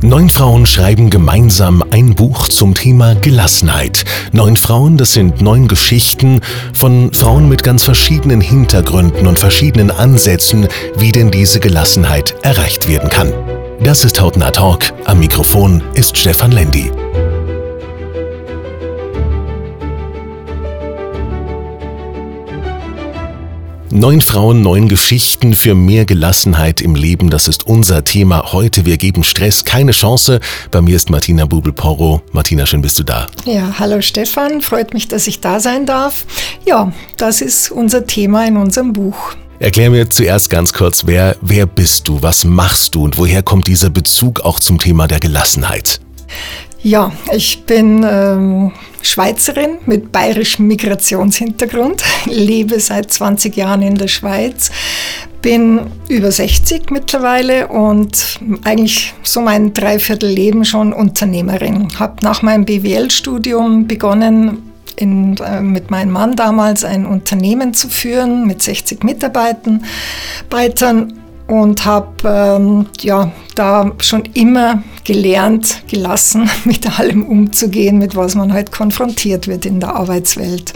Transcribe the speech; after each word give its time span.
Neun 0.00 0.28
Frauen 0.30 0.64
schreiben 0.64 1.10
gemeinsam 1.10 1.82
ein 1.90 2.14
Buch 2.14 2.46
zum 2.46 2.74
Thema 2.74 3.16
Gelassenheit. 3.16 4.04
Neun 4.30 4.56
Frauen, 4.56 4.96
das 4.96 5.12
sind 5.12 5.42
neun 5.42 5.66
Geschichten 5.66 6.40
von 6.72 7.12
Frauen 7.12 7.48
mit 7.48 7.64
ganz 7.64 7.82
verschiedenen 7.82 8.40
Hintergründen 8.40 9.26
und 9.26 9.40
verschiedenen 9.40 9.90
Ansätzen, 9.90 10.68
wie 10.96 11.10
denn 11.10 11.32
diese 11.32 11.58
Gelassenheit 11.58 12.36
erreicht 12.42 12.86
werden 12.86 13.10
kann. 13.10 13.32
Das 13.82 14.04
ist 14.04 14.20
Hautnah 14.20 14.52
Talk. 14.52 14.92
Am 15.04 15.18
Mikrofon 15.18 15.82
ist 15.94 16.16
Stefan 16.16 16.52
Lendi. 16.52 16.92
Neun 23.98 24.20
Frauen, 24.20 24.62
neun 24.62 24.88
Geschichten 24.88 25.54
für 25.54 25.74
mehr 25.74 26.04
Gelassenheit 26.04 26.80
im 26.80 26.94
Leben. 26.94 27.30
Das 27.30 27.48
ist 27.48 27.66
unser 27.66 28.04
Thema 28.04 28.52
heute. 28.52 28.86
Wir 28.86 28.96
geben 28.96 29.24
Stress 29.24 29.64
keine 29.64 29.90
Chance. 29.90 30.38
Bei 30.70 30.80
mir 30.80 30.94
ist 30.94 31.10
Martina 31.10 31.46
Bubel-Porro. 31.46 32.22
Martina, 32.30 32.64
schön 32.64 32.80
bist 32.80 33.00
du 33.00 33.02
da. 33.02 33.26
Ja, 33.44 33.74
hallo 33.76 34.00
Stefan. 34.00 34.60
Freut 34.60 34.94
mich, 34.94 35.08
dass 35.08 35.26
ich 35.26 35.40
da 35.40 35.58
sein 35.58 35.84
darf. 35.84 36.26
Ja, 36.64 36.92
das 37.16 37.40
ist 37.40 37.72
unser 37.72 38.06
Thema 38.06 38.46
in 38.46 38.56
unserem 38.56 38.92
Buch. 38.92 39.34
Erklär 39.58 39.90
mir 39.90 40.08
zuerst 40.08 40.48
ganz 40.48 40.72
kurz, 40.72 41.04
wer, 41.06 41.34
wer 41.40 41.66
bist 41.66 42.06
du? 42.06 42.22
Was 42.22 42.44
machst 42.44 42.94
du? 42.94 43.02
Und 43.02 43.18
woher 43.18 43.42
kommt 43.42 43.66
dieser 43.66 43.90
Bezug 43.90 44.42
auch 44.42 44.60
zum 44.60 44.78
Thema 44.78 45.08
der 45.08 45.18
Gelassenheit? 45.18 46.00
Ja, 46.82 47.10
ich 47.32 47.64
bin 47.64 48.06
ähm, 48.08 48.72
Schweizerin 49.02 49.78
mit 49.86 50.12
bayerischem 50.12 50.68
Migrationshintergrund, 50.68 52.04
lebe 52.26 52.78
seit 52.78 53.12
20 53.12 53.56
Jahren 53.56 53.82
in 53.82 53.96
der 53.96 54.06
Schweiz, 54.06 54.70
bin 55.42 55.80
über 56.08 56.30
60 56.30 56.90
mittlerweile 56.90 57.66
und 57.68 58.38
eigentlich 58.62 59.12
so 59.24 59.40
mein 59.40 59.74
Dreiviertelleben 59.74 60.64
schon 60.64 60.92
Unternehmerin. 60.92 61.88
Habe 61.98 62.16
nach 62.22 62.42
meinem 62.42 62.64
BWL-Studium 62.64 63.88
begonnen, 63.88 64.62
in, 64.94 65.36
äh, 65.38 65.60
mit 65.60 65.90
meinem 65.90 66.12
Mann 66.12 66.36
damals 66.36 66.84
ein 66.84 67.06
Unternehmen 67.06 67.74
zu 67.74 67.88
führen 67.88 68.46
mit 68.46 68.62
60 68.62 69.02
Mitarbeitern 69.04 69.84
und 71.48 71.84
habe 71.86 72.12
ähm, 72.24 72.86
ja, 73.00 73.32
da 73.54 73.90
schon 73.98 74.24
immer 74.34 74.82
gelernt, 75.04 75.82
gelassen 75.88 76.48
mit 76.64 76.98
allem 76.98 77.24
umzugehen, 77.24 77.98
mit 77.98 78.14
was 78.14 78.36
man 78.36 78.52
halt 78.52 78.70
konfrontiert 78.70 79.48
wird 79.48 79.66
in 79.66 79.80
der 79.80 79.96
Arbeitswelt. 79.96 80.72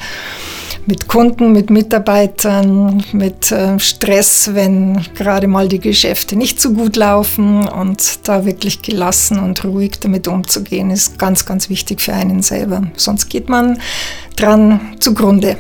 Mit 0.85 1.07
Kunden, 1.07 1.53
mit 1.53 1.71
Mitarbeitern, 1.71 3.05
mit 3.13 3.53
äh, 3.53 3.79
Stress, 3.79 4.51
wenn 4.55 5.01
gerade 5.15 5.47
mal 5.47 5.69
die 5.69 5.79
Geschäfte 5.79 6.35
nicht 6.35 6.61
so 6.61 6.73
gut 6.73 6.97
laufen 6.97 7.69
und 7.69 8.27
da 8.27 8.45
wirklich 8.45 8.83
gelassen 8.83 9.39
und 9.39 9.65
ruhig 9.65 10.01
damit 10.01 10.27
umzugehen, 10.27 10.91
ist 10.91 11.21
ganz, 11.21 11.47
ganz 11.47 11.69
wichtig 11.69 12.01
für 12.01 12.15
einen 12.15 12.43
selber. 12.43 12.83
Sonst 12.97 13.29
geht 13.29 13.49
man 13.49 13.79
dran 14.35 14.81
zugrunde. 14.99 15.57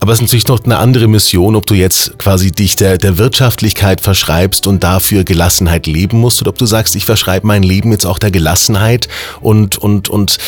Aber 0.00 0.12
es 0.12 0.18
ist 0.18 0.22
natürlich 0.22 0.48
noch 0.48 0.64
eine 0.64 0.78
andere 0.78 1.08
Mission, 1.08 1.56
ob 1.56 1.66
du 1.66 1.74
jetzt 1.74 2.18
quasi 2.18 2.52
dich 2.52 2.76
der, 2.76 2.98
der 2.98 3.18
Wirtschaftlichkeit 3.18 4.00
verschreibst 4.00 4.66
und 4.66 4.82
dafür 4.84 5.24
Gelassenheit 5.24 5.86
leben 5.86 6.18
musst 6.20 6.40
oder 6.40 6.50
ob 6.50 6.58
du 6.58 6.66
sagst, 6.66 6.94
ich 6.96 7.04
verschreibe 7.04 7.46
mein 7.46 7.62
Leben 7.62 7.92
jetzt 7.92 8.06
auch 8.06 8.18
der 8.18 8.30
Gelassenheit 8.30 9.08
und, 9.40 9.78
und, 9.78 10.08
und 10.08 10.38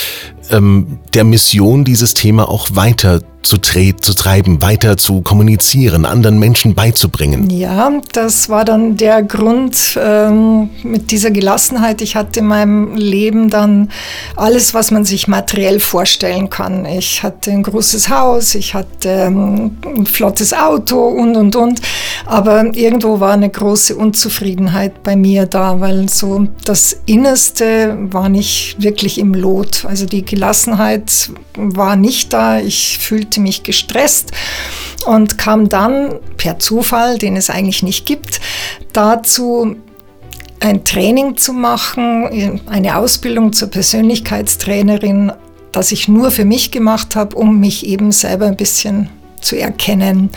ähm, 0.51 0.99
der 1.15 1.25
Mission, 1.25 1.85
dieses 1.85 2.15
Thema 2.15 2.49
auch 2.49 2.69
weiter 2.73 3.21
zu, 3.43 3.59
zu 3.59 4.15
treiben, 4.15 4.61
weiter 4.61 4.97
zu 4.97 5.23
kommunizieren, 5.23 6.05
anderen 6.05 6.39
Menschen 6.39 6.75
beizubringen. 6.75 7.49
Ja, 7.51 7.91
das 8.13 8.49
war 8.49 8.65
dann 8.65 8.97
der 8.97 9.23
Grund 9.23 9.99
ähm, 10.01 10.71
mit 10.83 11.11
dieser 11.11 11.31
Gelassenheit. 11.31 12.03
Ich 12.03 12.15
hatte 12.15 12.41
in 12.41 12.47
meinem 12.47 12.95
Leben 12.97 13.49
dann 13.49 13.91
alles, 14.37 14.75
was 14.75 14.91
man 14.91 15.05
sich 15.05 15.29
materiell 15.29 15.81
vorstellen 15.81 16.51
kann. 16.51 16.85
Ich 16.85 17.23
hatte 17.23 17.51
ein 17.51 17.63
großes 17.63 18.11
Haus, 18.11 18.55
ich 18.55 18.75
hatte 18.75 19.09
ähm, 19.09 19.77
ein 19.85 20.07
flottes 20.07 20.53
Auto 20.53 20.99
und, 21.07 21.37
und, 21.37 21.57
und. 21.57 21.81
Aber 22.27 22.77
irgendwo 22.77 23.21
war 23.21 23.33
eine 23.33 23.49
große 23.49 23.97
Unzufriedenheit 23.97 25.03
bei 25.03 25.17
mir 25.17 25.47
da, 25.47 25.81
weil 25.81 26.09
so 26.09 26.47
das 26.65 27.01
Innerste 27.07 27.97
war 28.11 28.29
nicht 28.29 28.77
wirklich 28.79 29.19
im 29.19 29.33
Lot. 29.33 29.87
Also 29.87 30.05
die 30.05 30.25
Gelassenheit 30.25 30.38
war 31.57 31.97
nicht 31.97 32.33
da. 32.33 32.61
Ich 32.61 32.99
fühlte 32.99 33.41
mich 33.41 33.63
gestresst 33.63 34.33
und 35.07 35.39
kam 35.39 35.69
dann 35.69 36.19
per 36.37 36.59
Zufall, 36.59 37.19
den 37.19 37.37
es 37.37 37.51
eigentlich 37.51 37.83
nicht 37.83 38.07
gibt, 38.07 38.41
dazu, 38.93 39.77
ein 40.61 40.85
Training 40.85 41.37
zu 41.37 41.53
machen, 41.53 42.61
eine 42.67 42.97
Ausbildung 42.97 43.53
zur 43.53 43.71
Persönlichkeitstrainerin, 43.71 45.33
das 45.73 45.93
ich 45.93 46.09
nur 46.09 46.31
für 46.31 46.45
mich 46.45 46.71
gemacht 46.71 47.15
habe, 47.15 47.37
um 47.37 47.61
mich 47.61 47.87
eben 47.87 48.11
selber 48.11 48.47
ein 48.47 48.57
bisschen 48.57 49.09
zu 49.41 49.59
erkennen. 49.59 50.31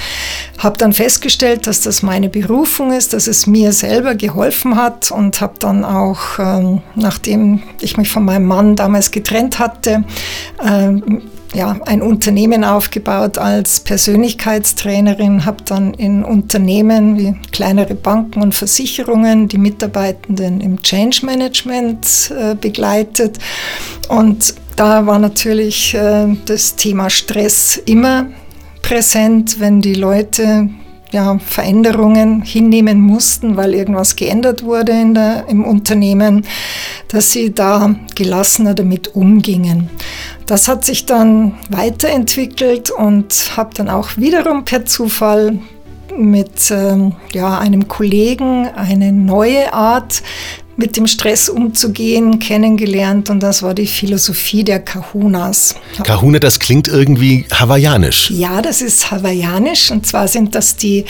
Habe 0.58 0.78
dann 0.78 0.94
festgestellt, 0.94 1.68
dass 1.68 1.82
das 1.82 2.04
meine 2.04 2.30
Berufung 2.30 2.92
ist, 2.94 3.14
dass 3.14 3.28
es 3.28 3.48
mir 3.48 3.74
selber 3.74 4.16
geholfen 4.16 4.76
hat 4.76 5.12
und 5.12 5.42
habe 5.42 5.54
dann 5.60 5.84
auch, 5.84 6.40
ähm, 6.40 6.82
nachdem 6.96 7.64
ich 7.82 7.98
mich 7.98 8.12
von 8.12 8.26
meinem 8.26 8.46
Mann 8.46 8.76
damals 8.76 9.12
getrennt 9.12 9.60
hatte, 9.60 10.04
ähm, 10.66 11.24
ja, 11.54 11.78
ein 11.86 12.02
Unternehmen 12.02 12.64
aufgebaut 12.64 13.38
als 13.38 13.82
Persönlichkeitstrainerin, 13.82 15.46
habe 15.46 15.64
dann 15.66 15.94
in 15.94 16.24
Unternehmen 16.24 17.18
wie 17.18 17.36
kleinere 17.52 17.96
Banken 17.96 18.42
und 18.42 18.56
Versicherungen 18.56 19.48
die 19.48 19.58
Mitarbeitenden 19.58 20.62
im 20.62 20.82
Change 20.82 21.26
Management 21.26 22.32
äh, 22.38 22.56
begleitet. 22.56 23.38
Und 24.08 24.56
da 24.76 25.06
war 25.06 25.20
natürlich 25.20 25.94
äh, 25.94 26.28
das 26.46 26.76
Thema 26.76 27.10
Stress 27.10 27.78
immer 27.86 28.28
präsent, 28.82 29.60
wenn 29.60 29.82
die 29.82 29.96
Leute 29.96 30.70
ja, 31.12 31.38
Veränderungen 31.40 32.42
hinnehmen 32.42 33.00
mussten, 33.02 33.58
weil 33.58 33.74
irgendwas 33.74 34.16
geändert 34.16 34.64
wurde 34.64 34.94
in 34.94 35.14
der, 35.14 35.46
im 35.50 35.66
Unternehmen, 35.66 36.46
dass 37.10 37.32
sie 37.32 37.54
da 37.54 37.96
gelassener 38.16 38.74
damit 38.74 39.16
umgingen. 39.16 39.90
Das 40.46 40.68
hat 40.68 40.86
sich 40.86 41.06
dann 41.06 41.56
weiterentwickelt 41.70 42.92
und 42.92 43.58
habe 43.58 43.72
dann 43.76 43.90
auch 43.90 44.18
wiederum 44.18 44.66
per 44.66 44.86
Zufall 44.86 45.60
mit 46.18 46.72
ähm, 46.72 47.14
ja, 47.34 47.58
einem 47.58 47.88
Kollegen 47.88 48.68
eine 48.68 49.12
neue 49.12 49.74
Art 49.74 50.22
mit 50.82 50.98
dem 50.98 51.06
Stress 51.06 51.48
umzugehen, 51.48 52.40
kennengelernt 52.40 53.30
und 53.30 53.40
das 53.42 53.62
war 53.62 53.76
die 53.76 53.86
Philosophie 53.86 54.64
der 54.64 54.80
Kahunas. 54.80 55.76
Kahuna, 56.04 56.40
das 56.40 56.60
klingt 56.60 56.88
irgendwie 56.88 57.46
hawaiianisch. 57.54 58.32
Ja, 58.32 58.62
das 58.64 58.82
ist 58.82 59.12
hawaiianisch 59.12 59.92
und 59.92 60.08
zwar 60.08 60.28
sind 60.28 60.56
das 60.56 60.76
die 60.76 61.06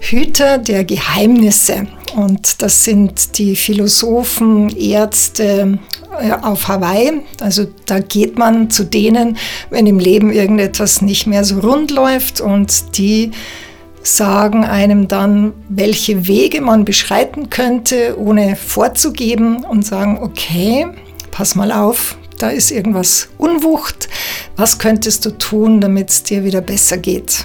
Hüter 0.00 0.58
der 0.58 0.84
Geheimnisse 0.84 1.88
und 2.14 2.62
das 2.62 2.84
sind 2.84 3.36
die 3.38 3.56
Philosophen, 3.56 4.70
Ärzte 4.76 5.78
äh, 6.20 6.30
auf 6.30 6.68
Hawaii. 6.68 7.20
Also 7.40 7.66
da 7.84 7.98
geht 7.98 8.38
man 8.38 8.70
zu 8.70 8.84
denen, 8.84 9.36
wenn 9.70 9.86
im 9.88 9.98
Leben 9.98 10.30
irgendetwas 10.30 11.02
nicht 11.02 11.26
mehr 11.26 11.44
so 11.44 11.58
rund 11.58 11.90
läuft 11.90 12.40
und 12.40 12.96
die 12.96 13.32
sagen 14.06 14.64
einem 14.64 15.08
dann, 15.08 15.52
welche 15.68 16.26
Wege 16.26 16.60
man 16.60 16.84
beschreiten 16.84 17.50
könnte, 17.50 18.16
ohne 18.18 18.56
vorzugeben 18.56 19.64
und 19.64 19.84
sagen, 19.84 20.18
okay, 20.22 20.86
pass 21.30 21.54
mal 21.54 21.72
auf, 21.72 22.16
da 22.38 22.50
ist 22.50 22.70
irgendwas 22.70 23.28
Unwucht, 23.38 24.08
was 24.56 24.78
könntest 24.78 25.24
du 25.26 25.30
tun, 25.30 25.80
damit 25.80 26.10
es 26.10 26.22
dir 26.22 26.44
wieder 26.44 26.60
besser 26.60 26.98
geht? 26.98 27.44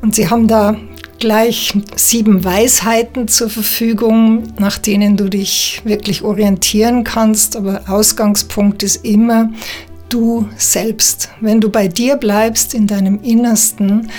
Und 0.00 0.14
sie 0.14 0.28
haben 0.28 0.48
da 0.48 0.76
gleich 1.18 1.72
sieben 1.94 2.44
Weisheiten 2.44 3.28
zur 3.28 3.48
Verfügung, 3.48 4.52
nach 4.58 4.78
denen 4.78 5.16
du 5.16 5.28
dich 5.28 5.80
wirklich 5.84 6.22
orientieren 6.22 7.04
kannst, 7.04 7.54
aber 7.54 7.82
Ausgangspunkt 7.86 8.82
ist 8.82 9.04
immer, 9.04 9.50
du 10.12 10.48
selbst. 10.56 11.30
Wenn 11.40 11.60
du 11.60 11.70
bei 11.70 11.88
dir 11.88 12.16
bleibst, 12.16 12.74
in 12.74 12.86
deinem 12.86 13.20
Innersten, 13.22 14.10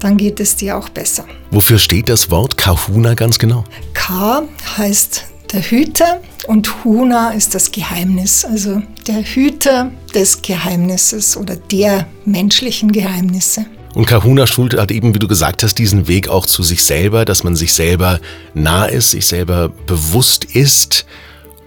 dann 0.00 0.16
geht 0.16 0.40
es 0.40 0.56
dir 0.56 0.76
auch 0.76 0.88
besser. 0.88 1.24
Wofür 1.50 1.78
steht 1.78 2.08
das 2.08 2.30
Wort 2.30 2.56
Kahuna 2.56 3.14
ganz 3.14 3.38
genau? 3.38 3.64
Ka 3.94 4.42
heißt 4.76 5.24
der 5.52 5.60
Hüter 5.60 6.20
und 6.46 6.84
Huna 6.84 7.32
ist 7.32 7.54
das 7.54 7.70
Geheimnis, 7.70 8.44
also 8.44 8.80
der 9.06 9.22
Hüter 9.22 9.90
des 10.14 10.40
Geheimnisses 10.40 11.36
oder 11.36 11.56
der 11.56 12.06
menschlichen 12.24 12.90
Geheimnisse. 12.90 13.66
Und 13.94 14.06
Kahuna 14.06 14.46
schult 14.46 14.78
hat 14.78 14.90
eben, 14.90 15.14
wie 15.14 15.18
du 15.18 15.28
gesagt 15.28 15.62
hast, 15.62 15.74
diesen 15.74 16.08
Weg 16.08 16.28
auch 16.28 16.46
zu 16.46 16.62
sich 16.62 16.82
selber, 16.82 17.26
dass 17.26 17.44
man 17.44 17.56
sich 17.56 17.74
selber 17.74 18.20
nah 18.54 18.86
ist, 18.86 19.10
sich 19.10 19.26
selber 19.26 19.68
bewusst 19.68 20.46
ist. 20.46 21.04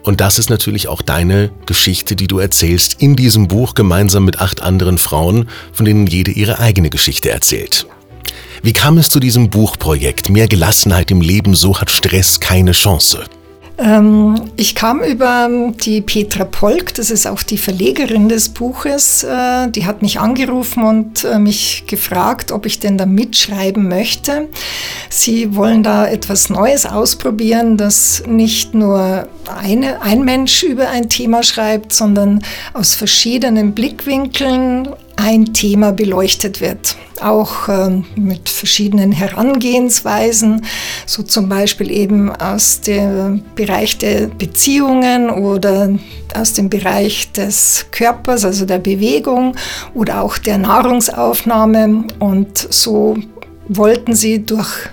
Und 0.06 0.22
das 0.22 0.38
ist 0.38 0.52
natürlich 0.52 0.88
auch 0.88 1.02
deine 1.02 1.50
Geschichte, 1.66 2.16
die 2.16 2.28
du 2.28 2.38
erzählst 2.38 3.02
in 3.02 3.16
diesem 3.16 3.48
Buch 3.48 3.74
gemeinsam 3.74 4.24
mit 4.24 4.40
acht 4.40 4.62
anderen 4.62 5.00
Frauen, 5.00 5.50
von 5.74 5.84
denen 5.86 6.06
jede 6.06 6.30
ihre 6.30 6.60
eigene 6.60 6.92
Geschichte 6.92 7.32
erzählt. 7.32 7.88
Wie 8.62 8.74
kam 8.74 9.00
es 9.00 9.10
zu 9.10 9.20
diesem 9.20 9.50
Buchprojekt? 9.50 10.30
Mehr 10.30 10.48
Gelassenheit 10.48 11.10
im 11.10 11.22
Leben, 11.22 11.56
so 11.56 11.82
hat 11.82 11.90
Stress 11.90 12.40
keine 12.40 12.74
Chance. 12.74 13.24
Ähm, 13.78 14.36
ich 14.56 14.74
kam 14.74 15.02
über 15.02 15.50
die 15.84 16.02
Petra 16.02 16.46
Polk, 16.46 16.94
das 16.94 17.12
ist 17.12 17.28
auch 17.28 17.44
die 17.44 17.58
Verlegerin 17.58 18.30
des 18.30 18.50
Buches, 18.50 19.24
äh, 19.24 19.70
die 19.70 19.86
hat 19.86 20.02
mich 20.02 20.20
angerufen 20.20 20.84
und 20.84 21.26
äh, 21.26 21.40
mich 21.40 21.84
gefragt, 21.86 22.52
ob 22.54 22.66
ich 22.66 22.80
denn 22.80 22.98
da 22.98 23.06
mitschreiben 23.06 23.88
möchte. 23.88 24.48
Sie 25.10 25.56
wollen 25.56 25.84
da 25.84 26.08
etwas 26.08 26.50
Neues 26.50 26.86
ausprobieren, 26.86 27.76
dass 27.76 28.24
nicht 28.28 28.74
nur 28.74 29.28
eine, 29.62 30.02
ein 30.02 30.24
Mensch 30.24 30.64
über 30.64 30.90
ein 30.90 31.10
Thema 31.10 31.44
schreibt, 31.44 31.92
sondern 31.92 32.42
aus 32.74 32.96
verschiedenen 32.96 33.74
Blickwinkeln 33.74 34.90
ein 35.18 35.54
Thema 35.54 35.92
beleuchtet 35.92 36.62
wird. 36.62 36.96
Auch 37.22 37.70
äh, 37.70 38.02
mit 38.16 38.50
verschiedenen 38.50 39.12
Herangehensweisen, 39.12 40.66
so 41.06 41.24
zum 41.24 41.48
Beispiel 41.48 41.90
eben 41.90 42.30
aus 42.36 42.82
dem 42.82 43.44
Bereich 43.56 43.98
der 43.98 44.28
Beziehungen 44.28 45.30
oder 45.30 45.90
aus 46.34 46.54
dem 46.54 46.70
Bereich 46.70 47.32
des 47.32 47.86
Körpers, 47.92 48.44
also 48.44 48.66
der 48.66 48.80
Bewegung 48.80 49.56
oder 49.94 50.22
auch 50.22 50.38
der 50.38 50.58
Nahrungsaufnahme. 50.58 52.06
Und 52.20 52.58
so 52.58 53.18
wollten 53.68 54.14
sie 54.14 54.46
durch 54.46 54.90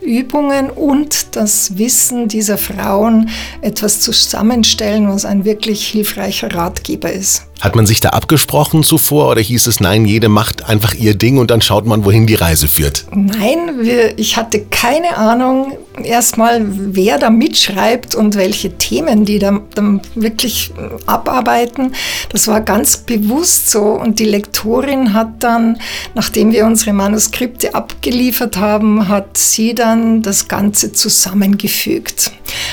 Übungen 0.00 0.70
und 0.70 1.36
das 1.36 1.76
Wissen 1.76 2.28
dieser 2.28 2.56
Frauen 2.56 3.28
etwas 3.60 4.00
zusammenstellen, 4.00 5.08
was 5.08 5.24
ein 5.24 5.44
wirklich 5.44 5.86
hilfreicher 5.88 6.54
Ratgeber 6.54 7.12
ist. 7.12 7.47
Hat 7.60 7.74
man 7.74 7.86
sich 7.86 8.00
da 8.00 8.10
abgesprochen 8.10 8.84
zuvor 8.84 9.30
oder 9.30 9.40
hieß 9.40 9.66
es, 9.66 9.80
nein, 9.80 10.04
jede 10.04 10.28
macht 10.28 10.68
einfach 10.68 10.94
ihr 10.94 11.14
Ding 11.14 11.38
und 11.38 11.50
dann 11.50 11.60
schaut 11.60 11.86
man, 11.86 12.04
wohin 12.04 12.26
die 12.26 12.36
Reise 12.36 12.68
führt? 12.68 13.06
Nein, 13.12 13.80
wir, 13.80 14.16
ich 14.18 14.36
hatte 14.36 14.60
keine 14.60 15.16
Ahnung 15.16 15.76
erstmal, 16.04 16.62
wer 16.64 17.18
da 17.18 17.30
mitschreibt 17.30 18.14
und 18.14 18.36
welche 18.36 18.78
Themen 18.78 19.24
die 19.24 19.40
da, 19.40 19.60
da 19.74 20.00
wirklich 20.14 20.72
abarbeiten. 21.06 21.94
Das 22.30 22.46
war 22.46 22.60
ganz 22.60 22.98
bewusst 22.98 23.70
so 23.70 23.82
und 23.82 24.20
die 24.20 24.24
Lektorin 24.24 25.12
hat 25.12 25.42
dann, 25.42 25.78
nachdem 26.14 26.52
wir 26.52 26.64
unsere 26.64 26.92
Manuskripte 26.92 27.74
abgeliefert 27.74 28.56
haben, 28.58 29.08
hat 29.08 29.36
sie 29.36 29.74
dann 29.74 30.22
das 30.22 30.46
Ganze 30.46 30.92
zusammengefügt. 30.92 32.30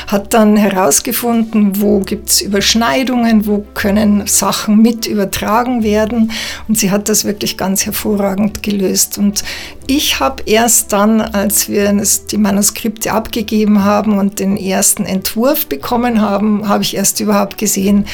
Hat 0.07 0.33
dann 0.33 0.55
herausgefunden, 0.57 1.81
wo 1.81 1.99
gibt 1.99 2.29
es 2.29 2.41
Überschneidungen, 2.41 3.47
wo 3.47 3.65
können 3.73 4.27
Sachen 4.27 4.74
mit 4.81 5.05
übertragen 5.07 5.83
werden. 5.83 6.31
Und 6.67 6.77
sie 6.77 6.91
hat 6.91 7.09
das 7.09 7.25
wirklich 7.25 7.57
ganz 7.57 7.85
hervorragend 7.85 8.63
gelöst. 8.63 9.17
Und 9.17 9.43
ich 9.87 10.19
habe 10.19 10.43
erst 10.45 10.93
dann, 10.93 11.21
als 11.21 11.69
wir 11.69 11.91
die 12.31 12.37
Manuskripte 12.37 13.11
abgegeben 13.11 13.83
haben 13.83 14.17
und 14.17 14.39
den 14.39 14.57
ersten 14.57 15.05
Entwurf 15.05 15.67
bekommen 15.67 16.21
haben, 16.21 16.67
habe 16.67 16.83
ich 16.83 16.95
erst 16.95 17.19
überhaupt 17.19 17.57
gesehen, 17.57 18.05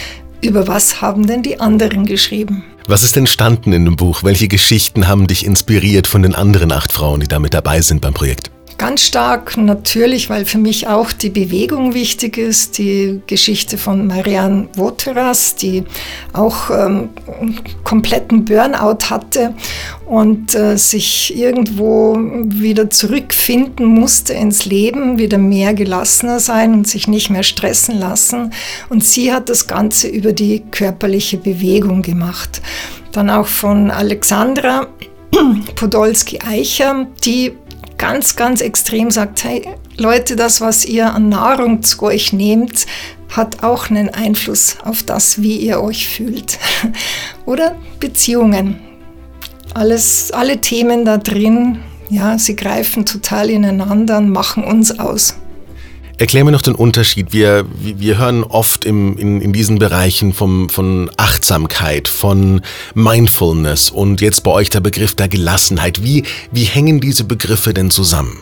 über 0.42 0.68
was 0.68 1.02
haben 1.02 1.28
denn 1.28 1.44
die 1.44 1.60
anderen 1.60 2.06
geschrieben. 2.06 2.64
Was 2.88 3.04
ist 3.04 3.16
entstanden 3.16 3.74
in 3.74 3.86
dem 3.86 3.96
Buch? 3.96 4.24
Welche 4.24 4.48
Geschichten 4.48 5.08
haben 5.08 5.28
dich 5.28 5.46
inspiriert 5.46 6.08
von 6.08 6.24
den 6.24 6.34
anderen 6.34 6.72
acht 6.72 6.92
Frauen, 6.92 7.20
die 7.20 7.28
da 7.28 7.40
mit 7.40 7.54
dabei 7.54 7.82
sind 7.82 8.02
beim 8.02 8.14
Projekt? 8.14 8.52
Ganz 8.82 9.02
stark 9.04 9.58
natürlich, 9.58 10.32
weil 10.32 10.44
für 10.44 10.58
mich 10.58 10.88
auch 10.88 11.12
die 11.12 11.30
Bewegung 11.30 11.94
wichtig 11.94 12.40
ist. 12.40 12.80
Die 12.80 13.22
Geschichte 13.28 13.78
von 13.78 14.08
Marianne 14.08 14.70
Woteras, 14.74 15.54
die 15.54 15.84
auch 16.34 16.72
ähm, 16.72 17.10
einen 17.40 17.60
kompletten 17.84 18.44
Burnout 18.44 19.12
hatte 19.12 19.54
und 20.08 20.56
äh, 20.56 20.78
sich 20.78 21.38
irgendwo 21.38 22.18
wieder 22.18 22.90
zurückfinden 22.90 23.86
musste 23.86 24.34
ins 24.34 24.66
Leben, 24.66 25.20
wieder 25.20 25.38
mehr 25.38 25.76
gelassener 25.76 26.40
sein 26.40 26.74
und 26.74 26.88
sich 26.88 27.08
nicht 27.08 27.30
mehr 27.30 27.44
stressen 27.44 28.00
lassen. 28.00 28.52
Und 28.90 29.04
sie 29.04 29.32
hat 29.32 29.48
das 29.50 29.68
Ganze 29.68 30.08
über 30.08 30.34
die 30.34 30.64
körperliche 30.72 31.38
Bewegung 31.38 32.02
gemacht. 32.02 32.64
Dann 33.12 33.30
auch 33.30 33.46
von 33.46 33.92
Alexandra 33.92 34.88
Podolski-Eicher, 35.76 37.06
die 37.24 37.54
ganz, 38.02 38.36
ganz 38.36 38.62
extrem 38.62 39.12
sagt, 39.12 39.44
hey 39.44 39.70
Leute, 39.96 40.36
das, 40.36 40.60
was 40.60 40.86
ihr 40.86 41.14
an 41.14 41.30
Nahrung 41.30 41.84
zu 41.84 42.02
euch 42.02 42.34
nehmt, 42.34 42.88
hat 43.30 43.64
auch 43.64 43.92
einen 43.92 44.10
Einfluss 44.10 44.78
auf 44.84 45.04
das, 45.04 45.44
wie 45.44 45.58
ihr 45.58 45.80
euch 45.82 46.10
fühlt. 46.10 46.58
Oder 47.46 47.76
Beziehungen. 48.00 48.80
Alles, 49.76 50.32
alle 50.32 50.60
Themen 50.60 51.06
da 51.06 51.18
drin, 51.18 51.80
ja, 52.10 52.40
sie 52.40 52.56
greifen 52.56 53.06
total 53.06 53.52
ineinander 53.52 54.18
und 54.18 54.32
machen 54.32 54.64
uns 54.64 55.00
aus. 55.00 55.36
Erklär 56.22 56.44
mir 56.44 56.52
noch 56.52 56.62
den 56.62 56.76
Unterschied. 56.76 57.34
Wir, 57.34 57.66
wir 57.80 58.20
hören 58.20 58.44
oft 58.44 58.86
im, 58.86 59.18
in, 59.18 59.42
in 59.42 59.54
diesen 59.54 59.80
Bereichen 59.80 60.34
vom, 60.34 60.70
von 60.70 61.10
Achtsamkeit, 61.18 62.08
von 62.08 62.62
Mindfulness 62.94 63.90
und 63.90 64.22
jetzt 64.22 64.44
bei 64.44 64.52
euch 64.52 64.70
der 64.70 64.82
Begriff 64.82 65.16
der 65.16 65.30
Gelassenheit. 65.30 66.04
Wie, 66.04 66.24
wie 66.52 66.66
hängen 66.66 67.02
diese 67.02 67.24
Begriffe 67.24 67.74
denn 67.74 67.90
zusammen? 67.90 68.38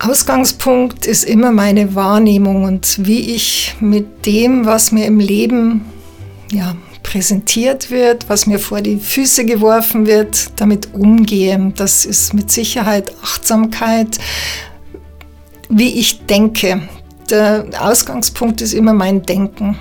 Ausgangspunkt 0.00 1.06
ist 1.06 1.22
immer 1.22 1.52
meine 1.52 1.94
Wahrnehmung 1.94 2.64
und 2.64 3.06
wie 3.06 3.36
ich 3.36 3.76
mit 3.78 4.26
dem, 4.26 4.66
was 4.66 4.90
mir 4.90 5.06
im 5.06 5.20
Leben 5.20 5.84
ja, 6.50 6.74
präsentiert 7.04 7.92
wird, 7.92 8.28
was 8.28 8.46
mir 8.46 8.58
vor 8.58 8.80
die 8.80 8.96
Füße 8.96 9.44
geworfen 9.44 10.08
wird, 10.08 10.48
damit 10.56 10.92
umgehe. 10.92 11.72
Das 11.76 12.04
ist 12.04 12.34
mit 12.34 12.50
Sicherheit 12.50 13.12
Achtsamkeit, 13.22 14.18
wie 15.68 15.98
ich 15.98 16.26
denke. 16.26 16.88
Der 17.30 17.66
Ausgangspunkt 17.80 18.60
ist 18.60 18.74
immer 18.74 18.92
mein 18.92 19.22
Denken. 19.22 19.76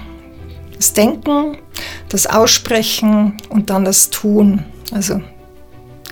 Das 0.76 0.94
Denken, 0.94 1.58
das 2.10 2.28
Aussprechen 2.28 3.38
und 3.50 3.70
dann 3.70 3.86
das 3.86 4.10
Tun. 4.10 4.64
Also 4.92 5.22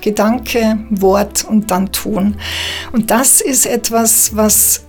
Gedanke, 0.00 0.78
Wort 0.90 1.44
und 1.44 1.70
dann 1.70 1.92
Tun. 1.92 2.36
Und 2.92 3.10
das 3.10 3.40
ist 3.40 3.66
etwas, 3.66 4.36
was 4.36 4.84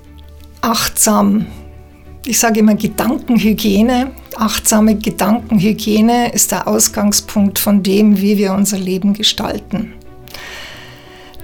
achtsam, 0.62 1.46
ich 2.26 2.40
sage 2.40 2.62
immer 2.62 2.76
Gedankenhygiene, 2.76 4.12
achtsame 4.36 4.96
Gedankenhygiene 4.96 6.32
ist 6.34 6.52
der 6.52 6.68
Ausgangspunkt 6.68 7.60
von 7.60 7.84
dem, 7.84 8.20
wie 8.20 8.38
wir 8.38 8.54
unser 8.54 8.78
Leben 8.78 9.14
gestalten. 9.14 9.94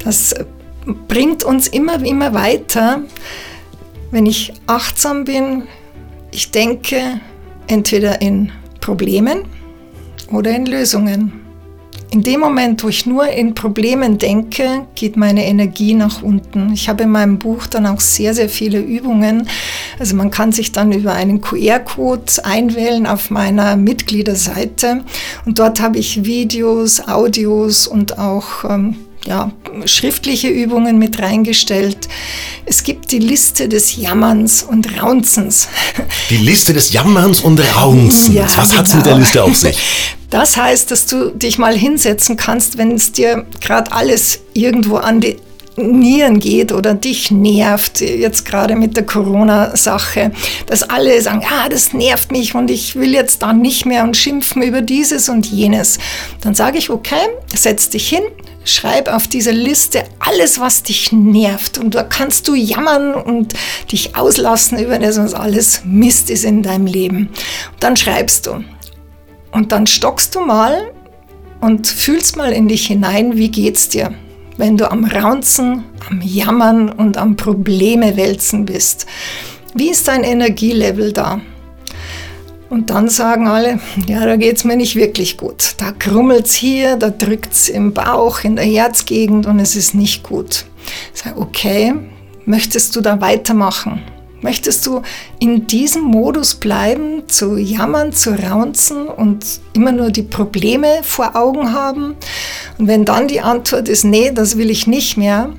Das 0.04 0.34
bringt 1.08 1.44
uns 1.44 1.68
immer, 1.68 2.04
immer 2.04 2.34
weiter, 2.34 3.02
wenn 4.12 4.26
ich 4.26 4.54
achtsam 4.68 5.26
bin. 5.26 5.64
Ich 6.32 6.52
denke 6.52 7.22
entweder 7.68 8.22
in 8.22 8.52
Problemen 8.82 9.44
oder 10.32 10.52
in 10.52 10.66
Lösungen. 10.66 11.34
In 12.12 12.24
dem 12.24 12.40
Moment, 12.40 12.84
wo 12.84 12.88
ich 12.88 13.06
nur 13.06 13.28
in 13.28 13.54
Problemen 13.54 14.18
denke, 14.18 14.88
geht 14.96 15.16
meine 15.16 15.46
Energie 15.46 15.94
nach 15.94 16.24
unten. 16.24 16.74
Ich 16.74 16.90
habe 16.90 17.04
in 17.04 17.12
meinem 17.12 17.38
Buch 17.38 17.68
dann 17.68 17.86
auch 17.86 18.00
sehr, 18.00 18.34
sehr 18.34 18.50
viele 18.50 18.80
Übungen. 18.80 19.48
Also 20.00 20.16
man 20.16 20.32
kann 20.32 20.52
sich 20.52 20.72
dann 20.72 20.92
über 20.92 21.14
einen 21.14 21.40
QR-Code 21.40 22.24
einwählen 22.44 23.06
auf 23.06 23.30
meiner 23.30 23.76
Mitgliederseite 23.78 25.04
und 25.46 25.60
dort 25.60 25.82
habe 25.82 26.00
ich 26.00 26.26
Videos, 26.26 27.08
Audios 27.08 27.86
und 27.86 28.18
auch 28.18 28.64
ähm, 28.68 28.96
ja, 29.26 29.52
schriftliche 29.86 30.48
Übungen 30.48 30.98
mit 30.98 31.20
reingestellt. 31.22 32.08
Es 32.66 32.84
gibt 32.84 33.12
die 33.12 33.20
Liste 33.20 33.68
des 33.68 33.96
Jammerns 33.96 34.64
und 34.64 35.02
Raunzens. 35.02 35.68
Die 36.30 36.38
Liste 36.38 36.74
des 36.74 36.92
Jammerns 36.94 37.42
und 37.42 37.60
Raunzens. 37.60 38.34
Ja, 38.34 38.44
Was 38.44 38.70
genau. 38.70 38.80
hat 38.80 38.88
es 38.88 38.94
mit 38.96 39.06
der 39.06 39.18
Liste 39.18 39.44
auf 39.44 39.56
sich? 39.56 39.78
Das 40.30 40.58
heißt, 40.58 40.92
dass 40.92 41.08
du 41.08 41.32
dich 41.32 41.58
mal 41.58 41.76
hinsetzen 41.76 42.38
kannst, 42.38 42.78
wenn 42.78 42.92
es 42.92 43.12
dir 43.12 43.48
gerade 43.62 43.92
alles 43.92 44.42
irgendwo 44.54 44.98
an 44.98 45.22
die 45.22 45.38
Nieren 45.76 46.40
geht 46.40 46.72
oder 46.72 46.94
dich 46.94 47.32
nervt, 47.32 48.02
jetzt 48.02 48.46
gerade 48.46 48.76
mit 48.76 48.96
der 48.96 49.06
Corona-Sache, 49.06 50.32
dass 50.68 50.84
alle 50.84 51.22
sagen, 51.22 51.44
ah, 51.50 51.70
das 51.70 51.94
nervt 51.94 52.32
mich 52.32 52.54
und 52.54 52.70
ich 52.70 52.96
will 52.96 53.14
jetzt 53.14 53.42
da 53.42 53.54
nicht 53.54 53.86
mehr 53.86 54.04
und 54.04 54.18
schimpfen 54.18 54.62
über 54.62 54.82
dieses 54.82 55.30
und 55.30 55.46
jenes. 55.48 55.98
Dann 56.42 56.54
sage 56.54 56.78
ich, 56.78 56.90
okay, 56.90 57.30
setz 57.56 57.90
dich 57.90 58.08
hin, 58.10 58.24
Schreib 58.70 59.08
auf 59.08 59.28
dieser 59.28 59.52
Liste 59.52 60.04
alles, 60.20 60.60
was 60.60 60.84
dich 60.84 61.12
nervt. 61.12 61.78
Und 61.78 61.96
da 61.96 62.04
kannst 62.04 62.48
du 62.48 62.56
jammern 62.56 63.14
und 63.14 63.54
dich 63.92 64.16
auslassen 64.16 64.80
über 64.80 65.00
das, 65.00 65.18
was 65.18 65.34
alles 65.34 65.82
Mist 65.86 66.30
ist 66.30 66.46
in 66.46 66.62
deinem 66.62 66.86
Leben. 66.86 67.30
Und 67.74 67.82
dann 67.82 67.98
schreibst 67.98 68.46
du. 68.46 68.64
Und 69.52 69.72
dann 69.72 69.88
stockst 69.88 70.36
du 70.36 70.42
mal 70.42 70.92
und 71.62 71.88
fühlst 71.88 72.38
mal 72.38 72.52
in 72.52 72.68
dich 72.68 72.86
hinein, 72.88 73.38
wie 73.38 73.50
geht's 73.50 73.90
dir, 73.90 74.14
wenn 74.58 74.78
du 74.78 74.92
am 74.92 75.04
Raunzen, 75.06 75.86
am 76.10 76.22
Jammern 76.22 76.90
und 76.90 77.18
am 77.18 77.36
Probleme 77.36 78.16
wälzen 78.18 78.66
bist. 78.66 79.08
Wie 79.74 79.90
ist 79.90 80.08
dein 80.08 80.24
Energielevel 80.24 81.12
da? 81.14 81.42
Und 82.70 82.92
dann 82.92 83.10
sagen 83.10 83.48
alle, 83.48 83.80
ja, 84.08 84.26
da 84.26 84.36
geht 84.36 84.58
es 84.58 84.64
mir 84.64 84.78
nicht 84.78 84.96
wirklich 84.96 85.38
gut. 85.38 85.74
Da 85.78 85.92
krummelt 85.92 86.46
es 86.46 86.54
hier, 86.54 86.98
da 86.98 87.10
drückt 87.10 87.54
es 87.54 87.68
im 87.68 87.94
Bauch, 87.94 88.44
in 88.44 88.56
der 88.56 88.66
Herzgegend 88.66 89.48
und 89.48 89.60
es 89.60 89.76
ist 89.76 89.96
nicht 89.96 90.22
gut. 90.22 90.66
Ich 91.14 91.22
sage, 91.22 91.40
okay, 91.40 91.96
möchtest 92.46 92.96
du 92.96 93.02
da 93.02 93.22
weitermachen? 93.22 94.02
Möchtest 94.42 94.86
du 94.86 95.02
in 95.40 95.68
diesem 95.68 96.04
Modus 96.04 96.56
bleiben, 96.56 97.28
zu 97.28 97.58
jammern, 97.58 98.14
zu 98.14 98.32
raunzen 98.32 99.08
und 99.08 99.46
immer 99.74 99.92
nur 99.92 100.12
die 100.12 100.24
Probleme 100.24 101.02
vor 101.02 101.36
Augen 101.36 101.74
haben? 101.74 102.16
Und 102.78 102.88
wenn 102.88 103.04
dann 103.04 103.28
die 103.28 103.42
Antwort 103.42 103.90
ist, 103.90 104.06
nee, 104.06 104.32
das 104.32 104.58
will 104.58 104.70
ich 104.70 104.88
nicht 104.88 105.18
mehr, 105.18 105.54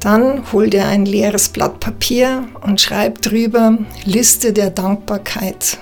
dann 0.00 0.42
hol 0.52 0.68
dir 0.68 0.86
ein 0.86 1.06
leeres 1.06 1.48
Blatt 1.48 1.80
Papier 1.80 2.48
und 2.60 2.80
schreib 2.80 3.22
drüber 3.22 3.78
Liste 4.04 4.52
der 4.52 4.70
Dankbarkeit. 4.70 5.78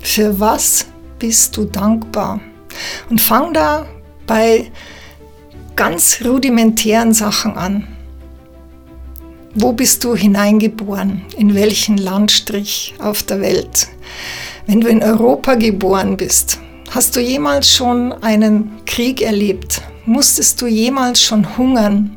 Für 0.00 0.38
was 0.40 0.86
bist 1.18 1.56
du 1.56 1.64
dankbar? 1.64 2.40
Und 3.10 3.20
fang 3.20 3.52
da 3.52 3.86
bei 4.26 4.70
ganz 5.76 6.20
rudimentären 6.24 7.12
Sachen 7.12 7.56
an. 7.56 7.86
Wo 9.54 9.72
bist 9.72 10.04
du 10.04 10.14
hineingeboren? 10.14 11.22
In 11.36 11.54
welchen 11.54 11.96
Landstrich 11.96 12.94
auf 12.98 13.22
der 13.22 13.40
Welt? 13.40 13.88
Wenn 14.66 14.80
du 14.80 14.88
in 14.88 15.02
Europa 15.02 15.54
geboren 15.54 16.16
bist, 16.16 16.60
hast 16.90 17.16
du 17.16 17.20
jemals 17.20 17.74
schon 17.74 18.12
einen 18.12 18.84
Krieg 18.84 19.22
erlebt? 19.22 19.80
Musstest 20.04 20.60
du 20.60 20.66
jemals 20.66 21.22
schon 21.22 21.56
hungern? 21.56 22.16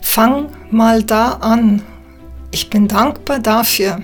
Fang 0.00 0.48
mal 0.70 1.02
da 1.02 1.32
an. 1.34 1.82
Ich 2.50 2.70
bin 2.70 2.88
dankbar 2.88 3.38
dafür, 3.38 4.02